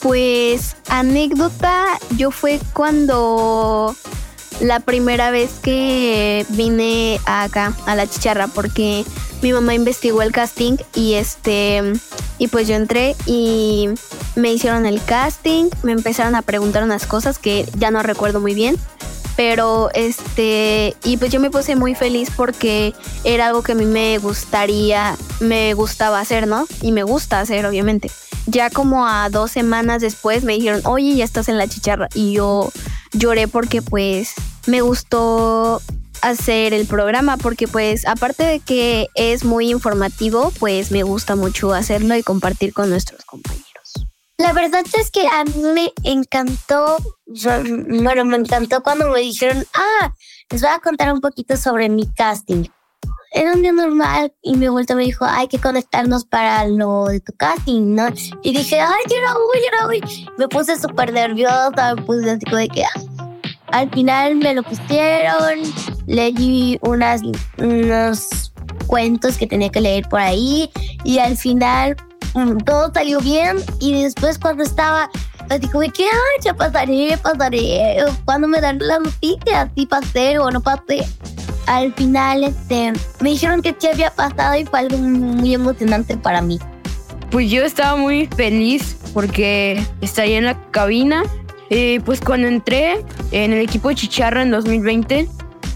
Pues 0.00 0.76
anécdota, 0.88 1.86
yo 2.16 2.30
fue 2.30 2.60
cuando 2.72 3.96
la 4.60 4.78
primera 4.78 5.32
vez 5.32 5.50
que 5.60 6.46
vine 6.50 7.18
acá 7.26 7.74
a 7.86 7.96
la 7.96 8.06
chicharra 8.06 8.46
porque 8.46 9.04
mi 9.42 9.52
mamá 9.52 9.74
investigó 9.74 10.22
el 10.22 10.30
casting 10.30 10.76
y 10.94 11.14
este 11.14 11.82
y 12.38 12.46
pues 12.46 12.68
yo 12.68 12.76
entré 12.76 13.16
y 13.26 13.88
me 14.36 14.52
hicieron 14.52 14.86
el 14.86 15.02
casting, 15.02 15.68
me 15.82 15.90
empezaron 15.90 16.36
a 16.36 16.42
preguntar 16.42 16.84
unas 16.84 17.06
cosas 17.06 17.40
que 17.40 17.66
ya 17.76 17.90
no 17.90 18.04
recuerdo 18.04 18.40
muy 18.40 18.54
bien, 18.54 18.76
pero 19.36 19.90
este 19.94 20.96
y 21.04 21.16
pues 21.16 21.32
yo 21.32 21.40
me 21.40 21.50
puse 21.50 21.76
muy 21.76 21.94
feliz 21.94 22.30
porque 22.34 22.94
era 23.24 23.46
algo 23.46 23.62
que 23.62 23.72
a 23.72 23.74
mí 23.74 23.84
me 23.84 24.18
gustaría, 24.18 25.16
me 25.40 25.74
gustaba 25.74 26.20
hacer, 26.20 26.46
¿no? 26.46 26.66
Y 26.82 26.92
me 26.92 27.02
gusta 27.02 27.40
hacer, 27.40 27.66
obviamente. 27.66 28.10
Ya 28.46 28.70
como 28.70 29.06
a 29.06 29.30
dos 29.30 29.50
semanas 29.50 30.02
después 30.02 30.44
me 30.44 30.54
dijeron, 30.54 30.82
oye, 30.84 31.14
ya 31.14 31.24
estás 31.24 31.48
en 31.48 31.56
la 31.56 31.66
chicharra. 31.66 32.08
Y 32.14 32.32
yo 32.32 32.70
lloré 33.12 33.48
porque 33.48 33.80
pues 33.80 34.34
me 34.66 34.82
gustó 34.82 35.80
hacer 36.20 36.72
el 36.72 36.86
programa 36.86 37.36
porque 37.36 37.68
pues 37.68 38.06
aparte 38.06 38.44
de 38.44 38.60
que 38.60 39.08
es 39.14 39.44
muy 39.44 39.70
informativo, 39.70 40.52
pues 40.58 40.90
me 40.90 41.02
gusta 41.02 41.36
mucho 41.36 41.72
hacerlo 41.74 42.16
y 42.16 42.22
compartir 42.22 42.72
con 42.72 42.90
nuestros 42.90 43.24
compañeros. 43.24 43.73
La 44.38 44.52
verdad 44.52 44.82
es 44.98 45.10
que 45.12 45.26
a 45.28 45.44
mí 45.44 45.62
me 45.74 45.92
encantó, 46.02 46.96
bueno, 47.26 48.24
me 48.24 48.36
encantó 48.36 48.82
cuando 48.82 49.08
me 49.10 49.20
dijeron, 49.20 49.64
ah, 49.74 50.12
les 50.50 50.60
voy 50.60 50.70
a 50.70 50.80
contar 50.80 51.12
un 51.12 51.20
poquito 51.20 51.56
sobre 51.56 51.88
mi 51.88 52.06
casting. 52.12 52.64
Era 53.30 53.52
un 53.52 53.62
día 53.62 53.72
normal 53.72 54.32
y 54.42 54.56
mi 54.56 54.68
vuelta 54.68 54.96
me 54.96 55.04
dijo, 55.04 55.24
hay 55.24 55.46
que 55.46 55.58
conectarnos 55.58 56.24
para 56.24 56.66
lo 56.66 57.06
de 57.06 57.20
tu 57.20 57.32
casting, 57.32 57.94
¿no? 57.94 58.08
Y 58.42 58.56
dije, 58.56 58.80
ay, 58.80 59.02
yo 59.08 59.16
no 59.24 59.34
voy, 59.34 59.58
yo 59.58 59.80
no 59.80 59.86
voy. 59.86 60.30
Me 60.36 60.48
puse 60.48 60.78
súper 60.80 61.12
nerviosa, 61.12 61.94
me 61.94 62.02
puse 62.02 62.30
así 62.30 62.44
como 62.44 62.56
de 62.56 62.68
que... 62.68 62.84
ah. 62.84 63.00
Al 63.68 63.90
final 63.90 64.36
me 64.36 64.54
lo 64.54 64.62
pusieron, 64.62 65.60
leí 66.06 66.78
unas, 66.82 67.22
unos 67.58 68.52
cuentos 68.86 69.36
que 69.36 69.48
tenía 69.48 69.68
que 69.68 69.80
leer 69.80 70.08
por 70.08 70.20
ahí 70.20 70.70
y 71.02 71.18
al 71.18 71.36
final 71.36 71.96
todo 72.64 72.90
salió 72.92 73.20
bien 73.20 73.58
y 73.80 74.02
después 74.02 74.38
cuando 74.38 74.62
estaba 74.62 75.10
así 75.50 75.68
como 75.68 75.82
que 75.92 76.06
ya 76.42 76.54
pasaré 76.54 77.18
pasaré 77.22 77.98
cuando 78.24 78.48
me 78.48 78.60
dan 78.60 78.78
la 78.80 78.98
noticia 78.98 79.70
si 79.74 79.86
pasé 79.86 80.38
o 80.38 80.50
no 80.50 80.60
pasé 80.60 81.06
al 81.66 81.92
final 81.94 82.44
este 82.44 82.92
me 83.20 83.30
dijeron 83.30 83.62
que 83.62 83.74
sí 83.78 83.88
había 83.88 84.10
pasado 84.10 84.56
y 84.56 84.64
fue 84.64 84.80
algo 84.80 84.98
muy 84.98 85.54
emocionante 85.54 86.16
para 86.16 86.42
mí. 86.42 86.58
Pues 87.30 87.50
yo 87.50 87.62
estaba 87.64 87.96
muy 87.96 88.26
feliz 88.26 88.96
porque 89.12 89.84
estaría 90.00 90.38
en 90.38 90.44
la 90.44 90.70
cabina. 90.70 91.22
Eh, 91.70 92.00
pues 92.04 92.20
cuando 92.20 92.46
entré 92.46 93.04
en 93.32 93.52
el 93.52 93.60
equipo 93.60 93.88
de 93.88 93.94
Chicharra 93.94 94.42
en 94.42 94.50
2020, 94.50 95.28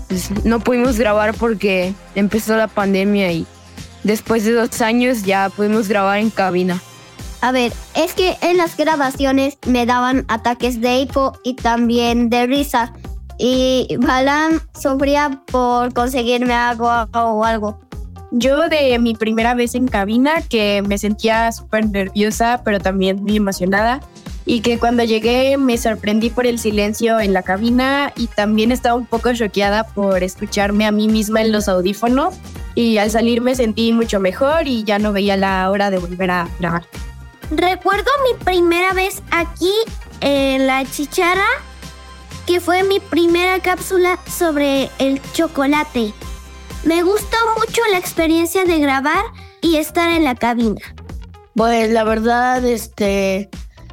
pues 0.09 0.45
no 0.45 0.61
pudimos 0.61 0.99
grabar 0.99 1.35
porque 1.35 1.95
empezó 2.15 2.57
la 2.57 2.69
pandemia 2.69 3.33
y 3.33 3.47
después 4.09 4.43
de 4.45 4.53
dos 4.53 4.81
años 4.81 5.23
ya 5.23 5.51
pudimos 5.51 5.87
grabar 5.87 6.19
en 6.19 6.31
cabina. 6.31 6.83
A 7.41 7.53
ver, 7.53 7.73
es 7.95 8.15
que 8.15 8.37
en 8.41 8.57
las 8.57 8.77
grabaciones 8.77 9.59
me 9.67 9.87
daban 9.87 10.25
ataques 10.27 10.81
de 10.81 10.99
hipo 10.99 11.39
y 11.45 11.55
también 11.55 12.31
de 12.31 12.47
risa. 12.47 12.93
y 13.39 13.87
Balam 14.01 14.61
sufría 14.77 15.43
por 15.47 15.95
conseguirme 15.95 16.55
agua 16.55 17.09
o 17.13 17.45
algo. 17.45 17.79
Yo 18.33 18.69
de 18.69 18.99
mi 18.99 19.15
primera 19.15 19.55
vez 19.55 19.77
en 19.77 19.87
cabina, 19.87 20.43
que 20.43 20.83
me 20.87 20.99
sentía 20.99 21.53
súper 21.53 21.87
nerviosa, 21.87 22.63
pero 22.65 22.81
también 22.81 23.23
muy 23.23 23.37
emocionada, 23.37 24.01
y 24.45 24.61
que 24.61 24.79
cuando 24.79 25.05
llegué 25.05 25.57
me 25.57 25.79
sorprendí 25.79 26.31
por 26.31 26.47
el 26.47 26.59
silencio 26.59 27.21
en 27.21 27.33
la 27.33 27.43
cabina 27.43 28.13
y 28.17 28.27
también 28.27 28.73
estaba 28.73 28.97
un 28.97 29.07
poco 29.07 29.33
choqueada 29.33 29.85
por 29.85 30.23
escucharme 30.23 30.87
a 30.87 30.91
mí 30.91 31.07
misma 31.07 31.43
en 31.43 31.53
los 31.53 31.69
audífonos, 31.69 32.35
y 32.79 32.97
al 32.99 33.11
salir 33.11 33.41
me 33.41 33.57
sentí 33.57 33.93
mucho 33.93 34.21
mejor 34.21 34.69
y 34.69 34.85
ya 34.85 35.01
no 35.01 35.13
veía 35.13 35.37
la 35.37 35.69
hora 35.69 35.91
de 35.91 35.99
volver 35.99 36.31
a 36.31 36.49
grabar. 36.61 36.85
Recuerdo 37.51 38.09
mi 38.23 38.39
primera 38.45 38.93
vez 38.93 39.21
aquí 39.33 39.73
en 40.21 40.69
la 40.69 40.85
chicharra, 40.85 41.49
que 42.47 42.61
fue 42.61 42.85
mi 42.85 43.01
primera 43.01 43.59
cápsula 43.59 44.17
sobre 44.31 44.91
el 45.01 45.21
chocolate. 45.33 46.13
Me 46.85 47.03
gustó 47.03 47.37
mucho 47.59 47.83
la 47.91 47.99
experiencia 47.99 48.65
de 48.65 48.79
grabar 48.79 49.25
y 49.61 49.79
estar 49.79 50.13
en 50.13 50.23
la 50.23 50.37
cabina. 50.37 50.81
Pues 51.57 51.91
la 51.91 52.05
verdad, 52.05 52.65
este, 52.65 53.49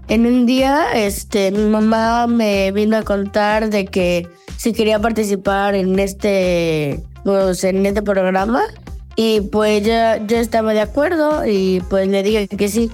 en 0.09 0.27
un 0.27 0.45
día, 0.45 0.93
este, 0.93 1.49
mi 1.51 1.67
mamá 1.71 2.27
me 2.27 2.71
vino 2.71 2.97
a 2.97 3.01
contar 3.01 3.71
de 3.71 3.87
que 3.87 4.27
si 4.57 4.73
quería 4.73 4.99
participar 4.99 5.73
en 5.73 5.97
este, 5.97 7.03
pues, 7.25 7.63
en 7.63 7.85
este 7.85 8.03
programa 8.03 8.63
y 9.15 9.41
pues 9.41 9.83
ya 9.83 10.25
yo 10.25 10.37
estaba 10.37 10.73
de 10.73 10.81
acuerdo 10.81 11.45
y 11.45 11.81
pues 11.89 12.07
le 12.07 12.21
dije 12.21 12.47
que 12.47 12.69
sí. 12.69 12.91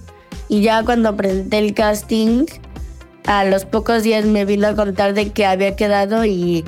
Y 0.48 0.62
ya 0.62 0.84
cuando 0.84 1.16
presenté 1.16 1.60
el 1.60 1.74
casting, 1.74 2.46
a 3.26 3.44
los 3.44 3.66
pocos 3.66 4.04
días 4.04 4.26
me 4.26 4.46
vino 4.46 4.68
a 4.68 4.76
contar 4.76 5.14
de 5.14 5.32
que 5.32 5.46
había 5.46 5.76
quedado 5.76 6.26
y 6.26 6.64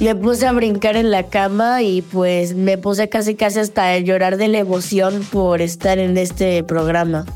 me 0.00 0.14
puse 0.14 0.46
a 0.46 0.52
brincar 0.52 0.96
en 0.96 1.10
la 1.10 1.24
cama 1.24 1.82
y 1.82 2.02
pues 2.02 2.54
me 2.54 2.78
puse 2.78 3.08
casi 3.08 3.34
casi 3.34 3.60
hasta 3.60 3.98
llorar 3.98 4.36
de 4.38 4.48
la 4.48 4.58
emoción 4.58 5.22
por 5.30 5.60
estar 5.60 5.98
en 5.98 6.16
este 6.16 6.64
programa. 6.64 7.26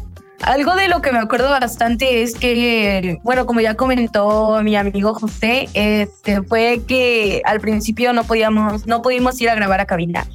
Algo 0.43 0.76
de 0.76 0.88
lo 0.88 1.00
que 1.00 1.12
me 1.12 1.19
acuerdo 1.19 1.49
bastante 1.49 2.23
es 2.23 2.35
que, 2.35 3.19
bueno, 3.23 3.47
como 3.47 3.61
ya 3.61 3.75
comentó 3.75 4.61
mi 4.62 4.76
amigo 4.76 5.14
José, 5.14 5.69
este, 5.73 6.43
fue 6.43 6.83
que 6.87 7.40
al 7.45 7.61
principio 7.61 8.12
no 8.12 8.25
podíamos, 8.25 8.87
no 8.87 9.00
pudimos 9.00 9.40
ir 9.40 9.49
a 9.49 9.55
grabar 9.55 9.81
a 9.81 9.87
cabina. 9.87 10.26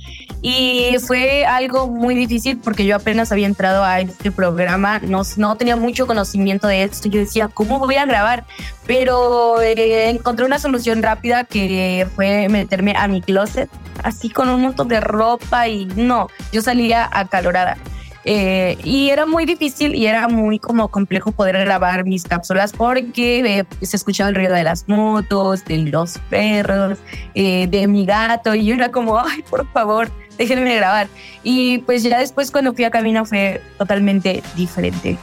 Y 0.42 0.96
fue 1.06 1.46
algo 1.46 1.88
muy 1.88 2.16
difícil 2.16 2.58
porque 2.58 2.84
yo 2.84 2.96
apenas 2.96 3.32
había 3.32 3.46
entrado 3.46 3.84
a 3.84 4.00
este 4.00 4.32
programa, 4.32 5.00
no, 5.00 5.22
no 5.38 5.56
tenía 5.56 5.76
mucho 5.76 6.08
conocimiento 6.08 6.68
de 6.68 6.84
esto. 6.84 7.08
Yo 7.08 7.20
decía, 7.20 7.48
¿cómo 7.48 7.78
voy 7.78 7.96
a 7.96 8.06
grabar? 8.06 8.46
Pero 8.88 9.62
eh, 9.62 10.10
encontré 10.10 10.46
una 10.46 10.58
solución 10.58 11.04
rápida 11.04 11.44
que 11.44 12.08
fue 12.16 12.50
meterme 12.50 12.96
a 12.98 13.08
mi 13.08 13.22
closet, 13.22 13.70
así 14.04 14.32
con 14.32 14.50
un 14.50 14.62
montón 14.62 14.88
de 14.88 15.00
ropa 15.00 15.68
y 15.68 15.86
no, 15.86 16.28
yo 16.52 16.64
salía 16.64 17.08
acalorada. 17.12 17.78
Eh, 18.24 18.78
y 18.84 19.10
era 19.10 19.26
muy 19.26 19.46
difícil 19.46 19.96
y 19.96 20.06
era 20.06 20.28
muy 20.28 20.60
como 20.60 20.88
complejo 20.90 21.32
poder 21.32 21.58
grabar 21.58 22.06
mis 22.06 22.24
cápsulas 22.24 22.72
porque 22.72 23.40
eh, 23.40 23.66
se 23.82 23.98
escuchaba 23.98 24.30
el 24.30 24.36
ruido 24.36 24.54
de 24.54 24.64
las 24.64 24.88
motos, 24.88 25.66
de 25.66 25.80
los 25.80 26.20
perros, 26.30 27.00
eh, 27.34 27.68
de 27.68 27.88
mi 27.88 28.06
gato 28.06 28.54
y 28.54 28.66
yo 28.66 28.76
era 28.76 28.92
como, 28.92 29.20
ay, 29.20 29.44
por 29.50 29.68
favor, 29.72 30.12
déjenme 30.38 30.76
grabar. 30.76 31.08
Y 31.44 31.80
pues 31.80 32.04
ya 32.04 32.20
después 32.20 32.52
cuando 32.52 32.74
fui 32.74 32.84
a 32.84 32.92
cabina 32.92 33.26
fue 33.26 33.62
totalmente 33.78 34.44
diferente. 34.56 35.18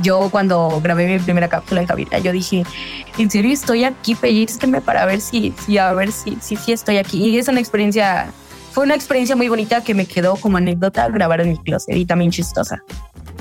Yo 0.00 0.28
cuando 0.30 0.80
grabé 0.82 1.06
mi 1.06 1.18
primera 1.18 1.48
cápsula 1.48 1.82
en 1.82 1.86
cabina, 1.86 2.18
yo 2.18 2.32
dije, 2.32 2.64
en 3.18 3.30
serio 3.30 3.52
estoy 3.52 3.84
aquí, 3.84 4.14
pellizquenme 4.14 4.80
para 4.80 5.04
ver 5.04 5.20
si, 5.20 5.54
si 5.66 5.76
a 5.76 5.92
ver 5.92 6.12
si, 6.12 6.38
si, 6.40 6.56
si 6.56 6.72
estoy 6.72 6.96
aquí. 6.96 7.22
Y 7.28 7.38
es 7.38 7.48
una 7.48 7.60
experiencia 7.60 8.32
fue 8.72 8.84
una 8.84 8.94
experiencia 8.94 9.36
muy 9.36 9.48
bonita 9.48 9.82
que 9.82 9.94
me 9.94 10.06
quedó 10.06 10.36
como 10.36 10.56
anécdota 10.56 11.06
grabar 11.08 11.42
en 11.42 11.50
mi 11.50 11.58
closet 11.58 11.94
y 11.94 12.06
también 12.06 12.30
chistosa. 12.30 12.82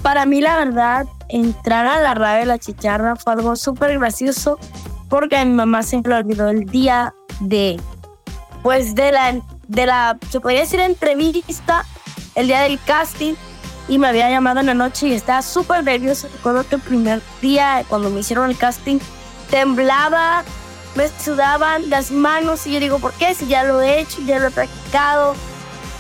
Para 0.02 0.26
mí, 0.26 0.42
la 0.42 0.58
verdad, 0.58 1.06
entrar 1.30 1.86
a 1.86 2.02
la 2.02 2.14
radio 2.14 2.42
de 2.42 2.46
la 2.48 2.58
chicharra 2.58 3.16
fue 3.16 3.34
algo 3.34 3.56
súper 3.56 3.98
gracioso 3.98 4.60
porque 5.10 5.38
a 5.38 5.46
mi 5.46 5.54
mamá 5.54 5.84
siempre 5.84 6.14
olvidó 6.14 6.50
el 6.50 6.66
día 6.66 7.14
de, 7.40 7.80
pues, 8.62 8.94
de 8.94 9.12
la, 9.12 9.40
de 9.68 9.86
la, 9.86 10.18
se 10.30 10.42
podría 10.42 10.62
decir 10.62 10.80
entrevista, 10.82 11.86
el 12.36 12.48
día 12.48 12.62
del 12.62 12.80
casting 12.84 13.36
y 13.88 14.00
me 14.00 14.08
había 14.08 14.30
llamado 14.30 14.60
en 14.60 14.66
la 14.66 14.74
noche 14.74 15.08
y 15.08 15.14
estaba 15.14 15.42
súper 15.42 15.84
nervioso. 15.84 16.28
Recuerdo 16.34 16.68
que 16.68 16.76
el 16.76 16.82
primer 16.82 17.22
día, 17.42 17.86
cuando 17.88 18.10
me 18.10 18.20
hicieron 18.20 18.50
el 18.50 18.58
casting, 18.58 19.00
temblaba, 19.50 20.44
me 20.96 21.08
sudaban 21.08 21.90
las 21.90 22.12
manos 22.12 22.68
y 22.68 22.74
yo 22.74 22.80
digo, 22.80 23.00
¿por 23.00 23.14
qué? 23.14 23.34
Si 23.34 23.48
ya 23.48 23.64
lo 23.64 23.82
he 23.82 24.02
hecho, 24.02 24.22
ya 24.26 24.40
lo 24.40 24.48
he 24.48 24.52
practicado. 24.52 25.36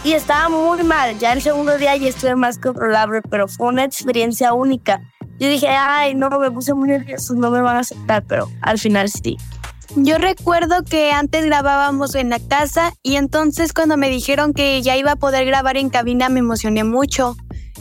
Y 0.04 0.13
estaba 0.13 0.49
muy 0.49 0.84
mal. 0.84 1.17
Ya 1.19 1.34
el 1.34 1.41
segundo 1.41 1.77
día 1.77 1.95
ya 1.95 2.10
estuve 2.10 2.36
más 2.36 2.58
controlable, 2.58 3.21
pero 3.30 3.47
fue 3.47 3.67
una 3.67 3.84
experiencia 3.84 4.54
única. 4.54 5.01
Yo 5.39 5.47
dije, 5.47 5.67
ay, 5.69 6.15
no, 6.15 6.30
me 6.39 6.51
puse 6.51 6.73
muy 6.73 6.89
nervioso, 6.89 7.34
no 7.34 7.51
me 7.51 7.62
van 7.62 7.77
a 7.77 7.80
aceptar, 7.80 8.23
pero 8.27 8.49
al 8.62 8.77
final 8.80 9.10
sí. 9.10 9.38
Yo 9.95 10.17
recuerdo 10.17 10.84
que 10.84 11.12
antes 11.12 11.45
grabábamos 11.45 12.15
en 12.15 12.30
la 12.30 12.39
casa 12.39 12.93
y 13.04 13.15
entonces 13.17 13.73
cuando 13.73 13.97
me 13.97 14.10
dijeron 14.10 14.54
que 14.54 14.82
ya 14.82 14.95
iba 14.95 15.12
a 15.12 15.15
poder 15.17 15.45
grabar 15.45 15.75
en 15.77 15.89
cabina 15.89 16.30
me 16.30 16.39
emocioné 16.39 16.84
mucho. 16.84 17.36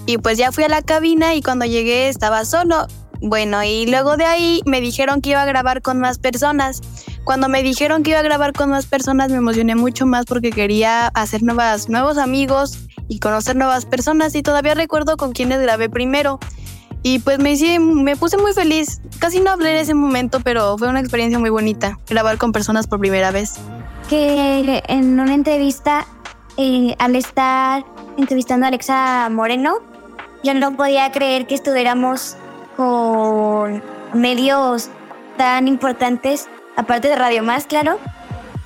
Y 0.07 0.19
pues 0.19 0.37
ya 0.37 0.51
fui 0.51 0.65
a 0.65 0.69
la 0.69 0.83
cabina 0.83 1.35
y 1.35 1.43
cuando 1.43 1.67
llegué 1.67 2.09
estaba 2.09 2.45
solo. 2.45 2.87
Bueno, 3.23 3.63
y 3.63 3.87
luego 3.87 4.17
de 4.17 4.25
ahí 4.25 4.63
me 4.65 4.81
dijeron 4.81 5.21
que 5.21 5.31
iba 5.31 5.43
a 5.43 5.47
grabar 5.47 5.83
con 5.83 6.01
más 6.01 6.19
personas. 6.19 6.81
Cuando 7.25 7.49
me 7.49 7.63
dijeron 7.63 8.03
que 8.03 8.11
iba 8.11 8.21
a 8.21 8.23
grabar 8.23 8.53
con 8.55 8.71
más 8.71 8.87
personas 8.87 9.31
me 9.31 9.37
emocioné 9.37 9.75
mucho 9.75 10.07
más 10.07 10.25
porque 10.25 10.51
quería 10.51 11.09
hacer 11.09 11.43
nuevas, 11.43 11.89
nuevos 11.89 12.17
amigos 12.17 12.79
y 13.09 13.19
conocer 13.19 13.57
nuevas 13.57 13.85
personas 13.85 14.35
y 14.35 14.43
todavía 14.43 14.75
recuerdo 14.75 15.17
con 15.17 15.33
quienes 15.33 15.61
grabé 15.61 15.91
primero. 15.91 16.39
Y 17.03 17.19
pues 17.19 17.39
me, 17.39 17.53
hice, 17.53 17.79
me 17.79 18.17
puse 18.17 18.37
muy 18.39 18.53
feliz. 18.53 19.01
Casi 19.19 19.41
no 19.41 19.51
hablé 19.51 19.73
en 19.73 19.77
ese 19.79 19.95
momento, 19.95 20.41
pero 20.41 20.77
fue 20.79 20.89
una 20.89 21.01
experiencia 21.01 21.39
muy 21.39 21.51
bonita, 21.51 21.99
grabar 22.09 22.39
con 22.39 22.53
personas 22.53 22.87
por 22.87 23.01
primera 23.01 23.31
vez. 23.31 23.55
Que 24.09 24.83
en 24.87 25.21
una 25.21 25.35
entrevista, 25.35 26.07
eh, 26.57 26.95
al 26.99 27.17
estar 27.17 27.85
entrevistando 28.17 28.67
a 28.67 28.69
Alexa 28.69 29.29
Moreno, 29.31 29.77
yo 30.43 30.55
no 30.55 30.77
podía 30.77 31.11
creer 31.13 31.47
que 31.47 31.55
estuviéramos 31.55 32.37
medios 34.15 34.89
tan 35.37 35.69
importantes, 35.69 36.49
aparte 36.77 37.09
de 37.09 37.17
Radio 37.17 37.43
Más, 37.43 37.67
claro, 37.67 37.99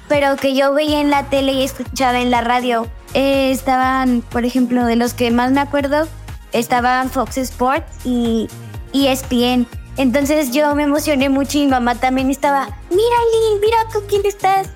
pero 0.09 0.37
que 0.37 0.55
yo 0.55 0.73
veía 0.73 1.01
en 1.01 1.11
la 1.11 1.25
tele 1.25 1.53
y 1.53 1.65
escuchaba 1.65 2.21
en 2.21 2.31
la 2.31 2.41
radio. 2.41 2.87
Eh, 3.15 3.51
estaban, 3.51 4.23
por 4.23 4.45
ejemplo, 4.45 4.85
de 4.85 4.97
los 4.97 5.15
que 5.15 5.31
más 5.31 5.53
me 5.53 5.61
acuerdo, 5.61 6.09
estaban 6.53 7.11
Fox 7.11 7.39
Sports 7.39 8.05
y 8.05 8.49
ESPN. 8.93 9.67
Entonces 9.97 10.51
yo 10.51 10.75
me 10.75 10.83
emocioné 10.83 11.29
mucho 11.29 11.59
y 11.59 11.63
mi 11.63 11.69
mamá 11.69 11.95
también 11.95 12.31
estaba, 12.31 12.67
mira 12.91 13.17
Lili, 13.33 13.61
mira 13.61 13.79
con 13.93 14.07
quién 14.07 14.23
estás. 14.25 14.69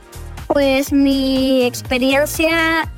Pues 0.47 0.93
mi 0.93 1.65
experiencia 1.65 2.89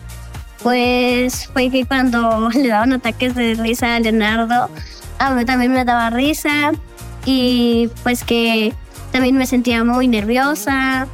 pues 0.62 1.48
fue 1.52 1.70
que 1.70 1.84
cuando 1.86 2.50
le 2.54 2.68
daban 2.68 2.92
ataques 2.92 3.34
de 3.34 3.54
risa 3.54 3.96
a 3.96 4.00
Leonardo, 4.00 4.68
a 5.20 5.30
mí 5.34 5.44
también 5.44 5.72
me 5.72 5.84
daba 5.84 6.10
risa 6.10 6.72
y 7.26 7.90
pues 8.02 8.24
que 8.24 8.74
también 9.12 9.36
me 9.36 9.46
sentía 9.46 9.84
muy 9.84 10.08
nerviosa. 10.08 11.06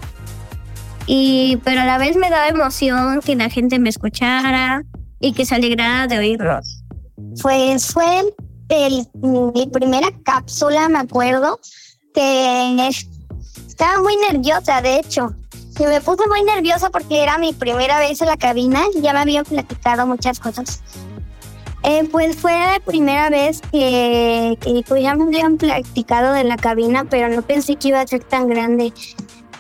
Y, 1.07 1.59
pero 1.65 1.83
a 1.83 1.85
la 1.85 1.99
vez 1.99 2.17
me 2.17 2.31
daba 2.31 2.49
emoción 2.49 3.21
que 3.21 3.35
la 3.37 3.51
gente 3.51 3.79
me 3.79 3.89
escuchara 3.89 4.83
y 5.21 5.33
que 5.33 5.45
se 5.45 5.57
alegrara 5.57 6.07
de 6.07 6.19
oírlos. 6.19 6.85
Pues 7.43 7.93
fue 7.93 8.23
el, 8.69 9.09
mi 9.15 9.67
primera 9.67 10.09
cápsula, 10.25 10.89
me 10.89 10.99
acuerdo, 10.99 11.59
que 12.15 12.89
estaba 13.67 14.01
muy 14.03 14.17
nerviosa, 14.31 14.81
de 14.83 14.99
hecho. 14.99 15.35
Y 15.79 15.85
me 15.85 16.01
puse 16.01 16.27
muy 16.29 16.43
nerviosa 16.45 16.91
porque 16.91 17.23
era 17.23 17.39
mi 17.39 17.53
primera 17.53 17.99
vez 17.99 18.21
en 18.21 18.29
la 18.29 18.37
cabina 18.37 18.83
y 18.95 19.01
ya 19.01 19.13
me 19.13 19.21
habían 19.21 19.45
platicado 19.45 20.07
muchas 20.07 20.39
cosas. 20.39 20.81
Eh, 21.89 22.03
pues 22.11 22.35
fue 22.35 22.51
la 22.51 22.81
primera 22.85 23.31
vez 23.31 23.61
que, 23.71 24.59
pues 24.89 25.03
ya 25.05 25.15
me 25.15 25.23
habían 25.23 25.57
platicado 25.57 26.33
de 26.33 26.43
la 26.43 26.57
cabina, 26.57 27.05
pero 27.09 27.29
no 27.29 27.43
pensé 27.43 27.77
que 27.77 27.89
iba 27.89 28.01
a 28.01 28.07
ser 28.09 28.25
tan 28.25 28.49
grande. 28.49 28.93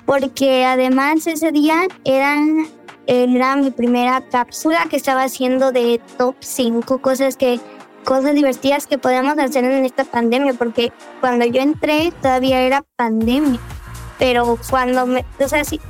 Porque 0.06 0.64
además 0.64 1.24
ese 1.28 1.52
día 1.52 1.86
eran, 2.04 2.66
era 3.06 3.54
mi 3.54 3.70
primera 3.70 4.22
cápsula 4.28 4.86
que 4.90 4.96
estaba 4.96 5.22
haciendo 5.22 5.70
de 5.70 6.00
top 6.18 6.34
5 6.40 6.98
cosas 6.98 7.36
que 7.36 7.60
cosas 8.04 8.34
divertidas 8.34 8.88
que 8.88 8.98
podíamos 8.98 9.38
hacer 9.38 9.64
en 9.64 9.84
esta 9.84 10.04
pandemia, 10.04 10.54
porque 10.54 10.92
cuando 11.20 11.44
yo 11.44 11.60
entré 11.60 12.12
todavía 12.22 12.60
era 12.62 12.84
pandemia, 12.96 13.60
pero 14.18 14.58
cuando 14.68 15.06
me, 15.06 15.24
o 15.38 15.48
sea, 15.48 15.64
sí, 15.64 15.80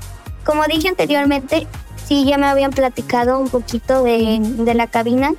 como 0.45 0.65
dije 0.65 0.89
anteriormente, 0.89 1.67
sí 2.05 2.27
ya 2.27 2.37
me 2.37 2.47
habían 2.47 2.73
platicado 2.73 3.41
un 3.41 3.49
poquito 3.49 4.03
de, 4.03 4.39
de 4.41 4.75
la 4.75 4.87
cabina, 4.87 5.33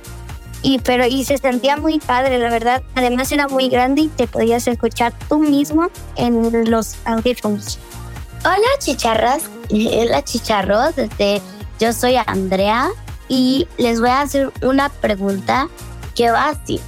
y 0.62 0.78
pero 0.80 1.06
y 1.06 1.24
se 1.24 1.38
sentía 1.38 1.76
muy 1.76 1.98
padre, 1.98 2.38
la 2.38 2.50
verdad. 2.50 2.82
Además 2.94 3.30
era 3.32 3.48
muy 3.48 3.68
grande 3.68 4.02
y 4.02 4.08
te 4.08 4.26
podías 4.26 4.66
escuchar 4.66 5.12
tú 5.28 5.38
mismo 5.38 5.88
en 6.16 6.70
los 6.70 6.96
audífonos. 7.04 7.78
Hola 8.44 8.68
chicharras, 8.78 9.44
la 9.70 10.22
Chicharros. 10.22 10.96
Este, 10.96 11.42
yo 11.78 11.92
soy 11.92 12.16
Andrea 12.26 12.88
y 13.28 13.66
les 13.78 14.00
voy 14.00 14.10
a 14.10 14.22
hacer 14.22 14.52
una 14.62 14.88
pregunta 14.88 15.68
que 16.14 16.30
va 16.30 16.48
así. 16.48 16.80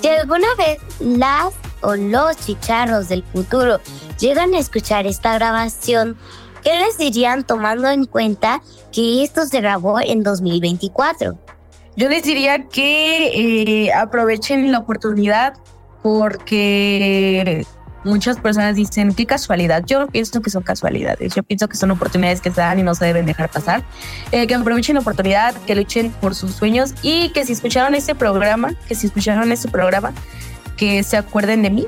Si 0.00 0.08
alguna 0.08 0.48
vez 0.56 0.78
las 1.00 1.54
o 1.82 1.94
los 1.94 2.36
chicharros 2.38 3.08
del 3.08 3.22
futuro 3.22 3.80
llegan 4.18 4.54
a 4.54 4.58
escuchar 4.58 5.06
esta 5.06 5.34
grabación, 5.34 6.16
¿qué 6.62 6.78
les 6.78 6.98
dirían 6.98 7.44
tomando 7.44 7.88
en 7.88 8.06
cuenta 8.06 8.62
que 8.92 9.22
esto 9.22 9.46
se 9.46 9.60
grabó 9.60 10.00
en 10.00 10.22
2024? 10.22 11.38
Yo 11.96 12.08
les 12.08 12.24
diría 12.24 12.64
que 12.68 13.86
eh, 13.86 13.92
aprovechen 13.92 14.72
la 14.72 14.78
oportunidad 14.78 15.54
porque 16.02 17.64
muchas 18.04 18.38
personas 18.38 18.76
dicen, 18.76 19.14
qué 19.14 19.26
casualidad. 19.26 19.84
Yo 19.86 20.06
pienso 20.08 20.40
que 20.40 20.50
son 20.50 20.62
casualidades. 20.62 21.34
Yo 21.34 21.42
pienso 21.42 21.68
que 21.68 21.76
son 21.76 21.90
oportunidades 21.90 22.40
que 22.40 22.50
se 22.50 22.60
dan 22.60 22.78
y 22.78 22.82
no 22.82 22.94
se 22.94 23.06
deben 23.06 23.26
dejar 23.26 23.48
pasar. 23.48 23.84
Eh, 24.32 24.46
que 24.46 24.54
aprovechen 24.54 24.94
la 24.94 25.00
oportunidad, 25.00 25.54
que 25.66 25.74
luchen 25.74 26.10
por 26.20 26.34
sus 26.34 26.54
sueños 26.54 26.94
y 27.02 27.30
que 27.30 27.44
si 27.44 27.52
escucharon 27.52 27.94
este 27.94 28.14
programa, 28.14 28.74
que 28.86 28.94
si 28.94 29.06
escucharon 29.06 29.50
este 29.52 29.68
programa, 29.68 30.12
que 30.76 31.02
se 31.02 31.16
acuerden 31.16 31.62
de 31.62 31.70
mí. 31.70 31.86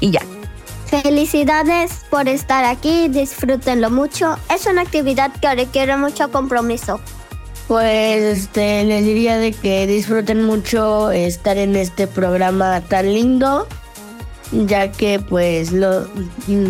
Y 0.00 0.10
ya. 0.10 0.20
Felicidades 0.86 2.04
por 2.10 2.28
estar 2.28 2.64
aquí, 2.64 3.08
disfrútenlo 3.08 3.90
mucho. 3.90 4.36
Es 4.54 4.66
una 4.66 4.82
actividad 4.82 5.32
que 5.32 5.52
requiere 5.52 5.96
mucho 5.96 6.30
compromiso. 6.30 7.00
Pues 7.68 8.38
este, 8.38 8.84
les 8.84 9.04
diría 9.04 9.38
de 9.38 9.52
que 9.52 9.88
disfruten 9.88 10.44
mucho 10.44 11.10
estar 11.10 11.58
en 11.58 11.74
este 11.74 12.06
programa 12.06 12.80
tan 12.80 13.12
lindo, 13.12 13.66
ya 14.52 14.92
que 14.92 15.18
pues 15.18 15.72
lo, 15.72 16.06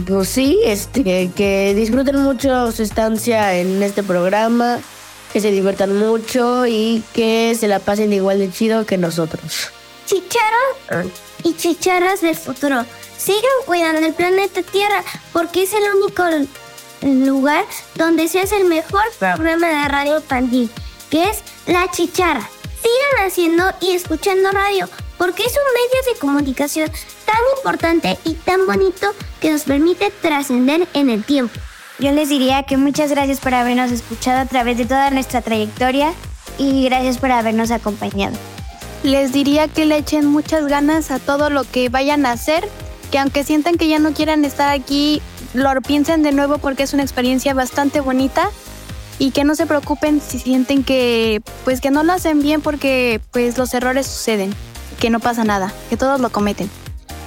pues 0.07 0.29
sí, 0.31 0.59
este, 0.65 1.31
que 1.37 1.75
disfruten 1.75 2.17
mucho 2.17 2.73
su 2.73 2.83
estancia 2.83 3.59
en 3.59 3.83
este 3.83 4.03
programa, 4.03 4.79
que 5.35 5.43
se 5.43 5.51
diviertan 5.51 5.99
mucho 5.99 6.67
y 6.67 7.05
que 7.13 7.55
se 7.61 7.69
la 7.69 7.79
pasen 7.79 8.15
igual 8.15 8.39
de 8.39 8.51
chido 8.51 8.87
que 8.87 8.97
nosotros. 8.97 9.71
Chicharos 10.07 11.13
y 11.43 11.55
chicharras 11.57 12.23
del 12.23 12.37
futuro, 12.37 12.87
sigan 13.19 13.43
cuidando 13.67 14.07
el 14.07 14.15
planeta 14.15 14.63
Tierra 14.63 15.05
porque 15.35 15.65
es 15.65 15.75
el 15.75 15.83
único 15.95 16.25
lugar 17.03 17.67
donde 17.97 18.29
se 18.29 18.41
hace 18.41 18.57
el 18.57 18.65
mejor 18.65 19.05
programa 19.19 19.67
de 19.69 19.89
radio 19.89 20.17
infantil 20.17 20.71
que 21.11 21.25
es 21.25 21.43
la 21.67 21.91
chicharra. 21.91 22.49
Sigan 22.83 23.27
haciendo 23.27 23.65
y 23.81 23.93
escuchando 23.93 24.51
radio, 24.51 24.89
porque 25.19 25.45
es 25.45 25.53
un 25.53 25.73
medio 25.75 26.13
de 26.13 26.21
comunicación 26.21 26.91
tan 27.25 27.37
importante 27.57 28.19
y 28.25 28.35
tan 28.35 28.67
bonito 28.67 29.09
que 29.41 29.51
nos 29.51 29.65
permite 29.65 30.11
trascender 30.11 30.87
en 30.95 31.11
el 31.11 31.25
tiempo. 31.25 31.55
Yo 31.99 32.13
les 32.13 32.29
diría 32.29 32.63
que 32.65 32.77
muchas 32.77 33.11
gracias 33.11 33.41
por 33.41 33.55
habernos 33.55 33.91
escuchado 33.91 34.41
a 34.41 34.47
través 34.47 34.77
de 34.77 34.85
toda 34.85 35.11
nuestra 35.11 35.41
trayectoria 35.41 36.13
y 36.59 36.85
gracias 36.85 37.19
por 37.19 37.33
habernos 37.33 37.71
acompañado. 37.71 38.37
Les 39.03 39.33
diría 39.33 39.69
que 39.69 39.87
le 39.87 39.97
echen 39.99 40.27
muchas 40.27 40.67
ganas 40.67 41.11
a 41.11 41.19
todo 41.19 41.49
lo 41.49 41.65
que 41.65 41.89
vayan 41.89 42.27
a 42.27 42.33
hacer, 42.33 42.69
que 43.11 43.19
aunque 43.19 43.45
sientan 43.45 43.77
que 43.77 43.89
ya 43.89 43.99
no 43.99 44.13
quieran 44.13 44.45
estar 44.45 44.69
aquí, 44.71 45.23
lo 45.55 45.71
piensen 45.81 46.23
de 46.23 46.33
nuevo 46.33 46.59
porque 46.59 46.83
es 46.83 46.93
una 46.93 47.03
experiencia 47.03 47.55
bastante 47.55 48.01
bonita 48.01 48.51
y 49.19 49.31
que 49.31 49.45
no 49.45 49.55
se 49.55 49.67
preocupen 49.67 50.21
si 50.21 50.39
sienten 50.39 50.85
que 50.85 51.41
pues 51.65 51.81
que 51.81 51.91
no 51.91 52.03
lo 52.03 52.13
hacen 52.13 52.41
bien 52.41 52.61
porque 52.61 53.21
pues 53.31 53.57
los 53.59 53.73
errores 53.75 54.07
suceden, 54.07 54.55
que 55.01 55.11
no 55.11 55.21
pasa 55.21 55.45
nada, 55.45 55.73
que 55.89 55.97
todos 55.97 56.21
lo 56.21 56.31
cometen. 56.31 56.71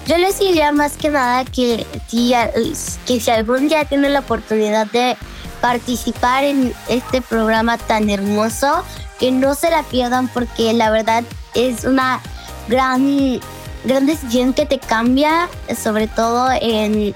Yo 0.07 0.17
les 0.17 0.39
diría 0.39 0.71
más 0.71 0.97
que 0.97 1.09
nada 1.09 1.45
que 1.45 1.85
que 2.09 3.19
si 3.19 3.31
algún 3.31 3.67
día 3.67 3.85
tienen 3.85 4.13
la 4.13 4.19
oportunidad 4.19 4.87
de 4.87 5.17
participar 5.61 6.43
en 6.43 6.73
este 6.87 7.21
programa 7.21 7.77
tan 7.77 8.09
hermoso, 8.09 8.83
que 9.19 9.31
no 9.31 9.55
se 9.55 9.69
la 9.69 9.83
pierdan 9.83 10.27
porque 10.29 10.73
la 10.73 10.89
verdad 10.89 11.23
es 11.53 11.83
una 11.83 12.21
gran, 12.67 13.39
gran 13.83 14.05
decisión 14.05 14.53
que 14.53 14.65
te 14.65 14.79
cambia, 14.79 15.49
sobre 15.81 16.07
todo 16.07 16.49
en 16.59 17.13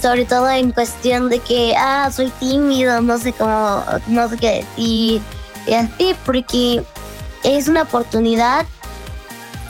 sobre 0.00 0.24
todo 0.24 0.48
en 0.50 0.72
cuestión 0.72 1.28
de 1.28 1.40
que, 1.40 1.74
ah, 1.76 2.10
soy 2.14 2.30
tímido, 2.40 3.00
no 3.00 3.18
sé 3.18 3.32
cómo, 3.32 3.82
no 4.06 4.28
sé 4.28 4.36
qué 4.36 4.64
y 4.76 5.20
así, 5.72 6.14
porque 6.24 6.82
es 7.44 7.68
una 7.68 7.82
oportunidad 7.82 8.66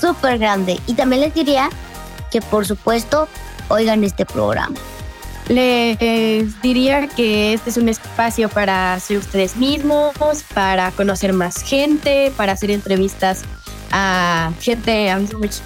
súper 0.00 0.38
grande. 0.38 0.80
Y 0.86 0.94
también 0.94 1.22
les 1.22 1.34
diría 1.34 1.70
que, 2.30 2.40
por 2.40 2.66
supuesto, 2.66 3.28
oigan 3.68 4.04
este 4.04 4.24
programa. 4.24 4.76
Les 5.48 6.60
diría 6.60 7.08
que 7.08 7.54
este 7.54 7.70
es 7.70 7.78
un 7.78 7.88
espacio 7.88 8.50
para 8.50 8.98
ser 9.00 9.16
ustedes 9.16 9.56
mismos, 9.56 10.14
para 10.52 10.90
conocer 10.90 11.32
más 11.32 11.62
gente, 11.62 12.32
para 12.36 12.52
hacer 12.52 12.70
entrevistas 12.70 13.44
a 13.90 14.52
gente 14.60 15.10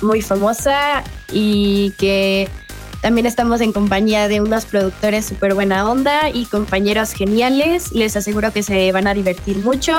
muy 0.01 0.22
famosa 0.22 1.03
y 1.33 1.90
que 1.98 2.48
también 3.03 3.27
estamos 3.27 3.61
en 3.61 3.73
compañía 3.73 4.29
de 4.29 4.41
unos 4.41 4.65
productores 4.65 5.27
súper 5.27 5.55
buena 5.55 5.91
onda 5.91 6.31
y 6.31 6.47
compañeros 6.47 7.12
geniales. 7.12 7.91
Les 7.91 8.17
aseguro 8.17 8.53
que 8.53 8.62
se 8.62 8.93
van 8.93 9.09
a 9.09 9.12
divertir 9.12 9.59
mucho 9.59 9.93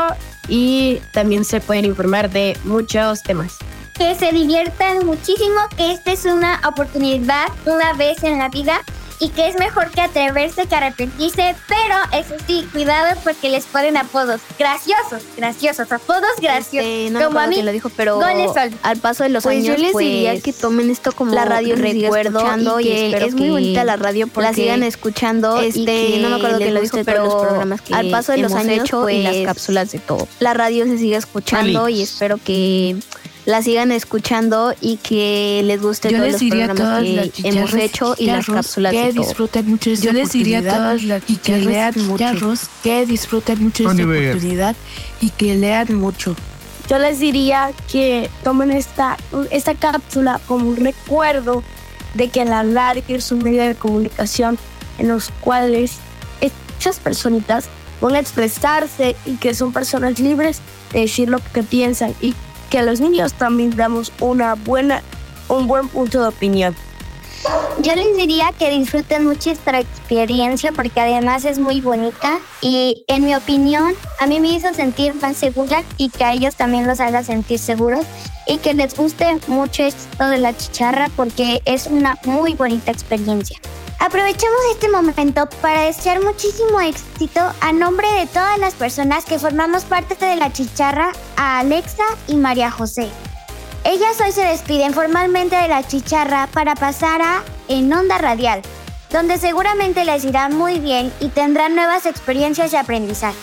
y 0.47 1.01
también 1.11 1.43
se 1.43 1.59
pueden 1.59 1.83
informar 1.83 2.29
de 2.31 2.57
muchos 2.63 3.21
temas. 3.21 3.57
Que 3.93 4.15
se 4.15 4.31
diviertan 4.31 5.05
muchísimo, 5.05 5.59
que 5.75 5.91
esta 5.91 6.13
es 6.13 6.23
una 6.23 6.61
oportunidad 6.65 7.47
una 7.65 7.91
vez 7.93 8.23
en 8.23 8.39
la 8.39 8.47
vida 8.47 8.81
y 9.23 9.29
que 9.29 9.47
es 9.47 9.57
mejor 9.57 9.89
que 9.89 10.01
atreverse 10.01 10.65
que 10.65 10.75
arrepentirse, 10.75 11.55
pero 11.69 11.95
eso 12.11 12.35
sí, 12.45 12.67
cuidado 12.73 13.17
porque 13.23 13.47
les 13.47 13.63
ponen 13.63 13.95
apodos 13.95 14.41
graciosos, 14.59 15.23
graciosos, 15.37 15.89
apodos 15.93 16.29
graciosos. 16.41 16.89
Este, 16.89 17.09
no 17.09 17.27
como 17.27 17.39
a 17.39 17.47
mí, 17.47 17.55
que 17.55 17.63
lo 17.63 17.71
dijo, 17.71 17.89
pero 17.95 18.19
al 18.81 18.97
paso 18.97 19.23
de 19.23 19.29
los 19.29 19.43
pues 19.43 19.59
años, 19.59 19.77
yo 19.77 19.81
les 19.81 19.93
pues, 19.93 20.05
diría 20.05 20.41
que 20.41 20.51
tomen 20.51 20.89
esto 20.89 21.13
como 21.13 21.33
la 21.33 21.45
radio 21.45 21.77
recuerdo 21.77 22.39
escuchando 22.39 22.79
y, 22.81 22.83
que 22.83 23.25
es 23.25 23.33
muy 23.33 23.49
bonita 23.49 23.85
la 23.85 23.95
radio 23.95 24.27
porque 24.27 24.49
la 24.49 24.53
sigan 24.53 24.83
escuchando 24.83 25.61
este, 25.61 25.79
y 25.79 25.85
que 25.85 26.19
no 26.19 26.29
me 26.29 26.35
acuerdo 26.35 26.59
que 26.59 26.71
lo 26.71 26.81
dijo, 26.81 26.97
pero 27.05 27.23
los 27.23 27.35
programas 27.35 27.81
que 27.81 27.93
al 27.93 28.09
paso 28.09 28.33
de 28.33 28.39
los 28.39 28.51
años 28.53 28.83
hecho 28.83 29.03
pues, 29.03 29.15
y 29.15 29.23
las 29.23 29.37
cápsulas 29.45 29.91
de 29.93 29.99
todo. 29.99 30.27
La 30.41 30.53
radio 30.53 30.83
se 30.83 30.97
sigue 30.97 31.15
escuchando 31.15 31.87
y 31.87 32.01
espero 32.01 32.37
que 32.43 32.97
la 33.45 33.61
sigan 33.61 33.91
escuchando 33.91 34.73
y 34.79 34.97
que 34.97 35.61
les 35.65 35.81
guste 35.81 36.09
Yo 36.09 36.17
todos 36.17 36.25
les 36.25 36.33
los 36.33 36.41
diría 36.41 36.65
programas 36.65 37.03
todas 37.03 37.03
que 37.03 37.43
las 37.43 37.55
hemos 37.55 37.73
hecho 37.73 38.15
y 38.17 38.25
las 38.27 38.45
cápsulas 38.45 38.91
que 38.93 39.05
de 39.05 39.13
todo. 39.13 39.23
disfruten 39.23 39.69
mucho 39.69 39.89
esta 39.91 40.05
Yo 40.05 40.13
les 40.13 40.31
diría 40.31 40.59
a 40.59 40.61
todas 40.61 41.03
las 41.03 41.23
y 41.27 41.35
que 41.37 41.57
lean 41.57 41.93
mucho. 42.07 42.53
que 42.83 43.05
disfruten 43.05 43.63
mucho 43.63 43.89
esta 43.89 44.03
oportunidad 44.03 44.75
y 45.21 45.29
que 45.29 45.55
lean 45.55 45.95
mucho. 45.95 46.35
Yo 46.89 46.99
les 46.99 47.19
diría 47.19 47.71
que 47.91 48.29
tomen 48.43 48.71
esta, 48.71 49.17
esta 49.51 49.73
cápsula 49.75 50.39
como 50.47 50.69
un 50.69 50.77
recuerdo 50.77 51.63
de 52.13 52.29
que 52.29 52.45
la 52.45 52.63
radio 52.63 53.03
es 53.07 53.31
un 53.31 53.39
medio 53.39 53.63
de 53.63 53.75
comunicación 53.75 54.57
en 54.97 55.07
los 55.07 55.31
cuales 55.41 55.93
muchas 56.83 56.99
personitas 56.99 57.69
van 58.01 58.15
a 58.15 58.19
expresarse 58.19 59.15
y 59.25 59.37
que 59.37 59.53
son 59.53 59.71
personas 59.71 60.19
libres 60.19 60.59
de 60.91 61.01
decir 61.01 61.29
lo 61.29 61.39
que 61.53 61.63
piensan 61.63 62.13
y 62.19 62.33
que 62.73 62.81
los 62.81 62.99
niños 62.99 63.33
también 63.33 63.75
damos 63.75 64.11
una 64.19 64.55
buena, 64.55 65.03
un 65.47 65.67
buen 65.67 65.87
punto 65.89 66.19
de 66.23 66.29
opinión. 66.29 66.75
Yo 67.83 67.93
les 67.93 68.17
diría 68.17 68.51
que 68.57 68.71
disfruten 68.71 69.27
mucho 69.27 69.51
esta 69.51 69.79
experiencia 69.79 70.71
porque 70.71 70.99
además 70.99 71.45
es 71.45 71.59
muy 71.59 71.81
bonita 71.81 72.39
y 72.61 73.05
en 73.07 73.25
mi 73.25 73.35
opinión 73.35 73.93
a 74.19 74.25
mí 74.25 74.39
me 74.39 74.47
hizo 74.47 74.73
sentir 74.73 75.13
más 75.21 75.37
segura 75.37 75.83
y 75.97 76.09
que 76.09 76.23
a 76.23 76.33
ellos 76.33 76.55
también 76.55 76.87
los 76.87 76.99
haga 76.99 77.23
sentir 77.23 77.59
seguros 77.59 78.07
y 78.47 78.57
que 78.57 78.73
les 78.73 78.97
guste 78.97 79.37
mucho 79.45 79.83
esto 79.83 80.27
de 80.27 80.39
la 80.39 80.57
chicharra 80.57 81.11
porque 81.15 81.61
es 81.65 81.85
una 81.85 82.17
muy 82.25 82.55
bonita 82.55 82.91
experiencia. 82.91 83.59
Aprovechemos 84.03 84.59
este 84.73 84.89
momento 84.89 85.47
para 85.61 85.83
desear 85.83 86.21
muchísimo 86.21 86.81
éxito 86.81 87.39
a 87.61 87.71
nombre 87.71 88.05
de 88.11 88.27
todas 88.27 88.59
las 88.59 88.73
personas 88.73 89.23
que 89.23 89.39
formamos 89.39 89.85
parte 89.85 90.17
de 90.25 90.35
la 90.35 90.51
chicharra 90.51 91.13
a 91.37 91.59
Alexa 91.59 92.03
y 92.27 92.35
María 92.35 92.69
José. 92.69 93.07
Ellas 93.85 94.19
hoy 94.19 94.33
se 94.33 94.43
despiden 94.43 94.93
formalmente 94.93 95.55
de 95.55 95.69
la 95.69 95.87
chicharra 95.87 96.49
para 96.51 96.75
pasar 96.75 97.21
a 97.21 97.43
En 97.69 97.93
Onda 97.93 98.17
Radial, 98.17 98.61
donde 99.09 99.37
seguramente 99.37 100.03
les 100.03 100.25
irá 100.25 100.49
muy 100.49 100.81
bien 100.81 101.13
y 101.21 101.29
tendrán 101.29 101.73
nuevas 101.73 102.05
experiencias 102.05 102.73
y 102.73 102.75
aprendizaje. 102.75 103.37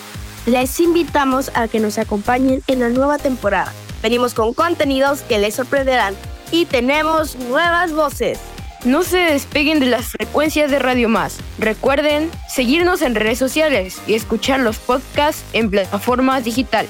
Les 0.45 0.79
invitamos 0.79 1.49
a 1.55 1.67
que 1.69 1.79
nos 1.79 1.97
acompañen 1.97 2.61
en 2.67 2.81
la 2.81 2.89
nueva 2.89 3.17
temporada. 3.17 3.73
Venimos 4.03 4.35
con 4.35 4.53
contenidos 4.53 5.23
que 5.23 5.39
les 5.39 5.55
sorprenderán 5.55 6.15
y 6.51 6.65
tenemos 6.65 7.35
nuevas 7.35 7.93
voces. 7.93 8.37
No 8.83 9.03
se 9.03 9.17
despeguen 9.17 9.79
de 9.79 9.85
las 9.85 10.05
frecuencias 10.05 10.71
de 10.71 10.79
Radio 10.79 11.07
Más. 11.07 11.37
Recuerden 11.59 12.31
seguirnos 12.49 13.03
en 13.03 13.13
redes 13.13 13.37
sociales 13.37 14.01
y 14.07 14.15
escuchar 14.15 14.59
los 14.59 14.77
podcasts 14.77 15.43
en 15.53 15.69
plataformas 15.69 16.43
digitales. 16.43 16.89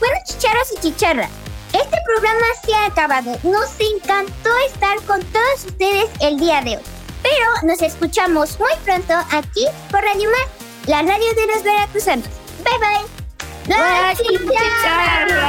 Bueno, 0.00 0.16
chicharros 0.26 0.72
y 0.76 0.80
chicharras, 0.80 1.30
este 1.72 1.96
programa 2.04 2.46
se 2.64 2.74
ha 2.74 2.86
acabado. 2.86 3.38
Nos 3.44 3.70
encantó 3.94 4.50
estar 4.66 5.00
con 5.02 5.22
todos 5.26 5.64
ustedes 5.66 6.06
el 6.20 6.38
día 6.38 6.60
de 6.62 6.76
hoy. 6.76 6.82
Pero 7.22 7.46
nos 7.62 7.82
escuchamos 7.82 8.58
muy 8.58 8.72
pronto 8.84 9.14
aquí 9.30 9.66
por 9.90 10.02
Radio 10.02 10.28
Más. 10.30 10.48
la 10.86 11.02
radio 11.02 11.34
de 11.34 11.46
los 11.54 11.62
veracruzanos. 11.62 12.26
Bye 12.64 12.78
bye. 12.78 13.06
La 13.76 14.14
chicharra. 14.16 15.48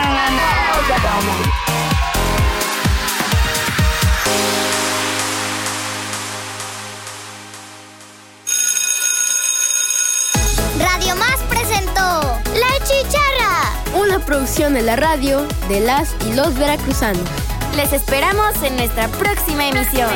Producción 14.29 14.75
de 14.75 14.83
la 14.83 14.95
radio 14.95 15.47
de 15.69 15.79
las 15.79 16.15
y 16.27 16.33
los 16.33 16.53
veracruzanos. 16.53 17.23
Les 17.75 17.91
esperamos 17.93 18.61
en 18.61 18.75
nuestra 18.75 19.07
próxima 19.07 19.67
emisión. 19.67 20.11